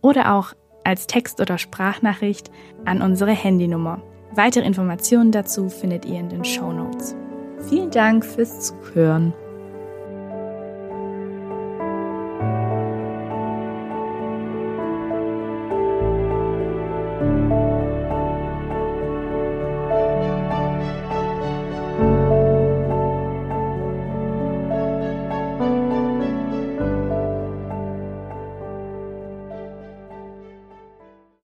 oder 0.00 0.34
auch 0.34 0.54
als 0.90 1.06
Text- 1.06 1.40
oder 1.40 1.56
Sprachnachricht 1.56 2.50
an 2.84 3.00
unsere 3.00 3.30
Handynummer. 3.30 4.02
Weitere 4.32 4.64
Informationen 4.64 5.30
dazu 5.30 5.68
findet 5.68 6.04
ihr 6.04 6.18
in 6.18 6.28
den 6.28 6.44
Show 6.44 6.72
Notes. 6.72 7.14
Vielen 7.68 7.90
Dank 7.90 8.24
fürs 8.24 8.60
Zuhören. 8.60 9.32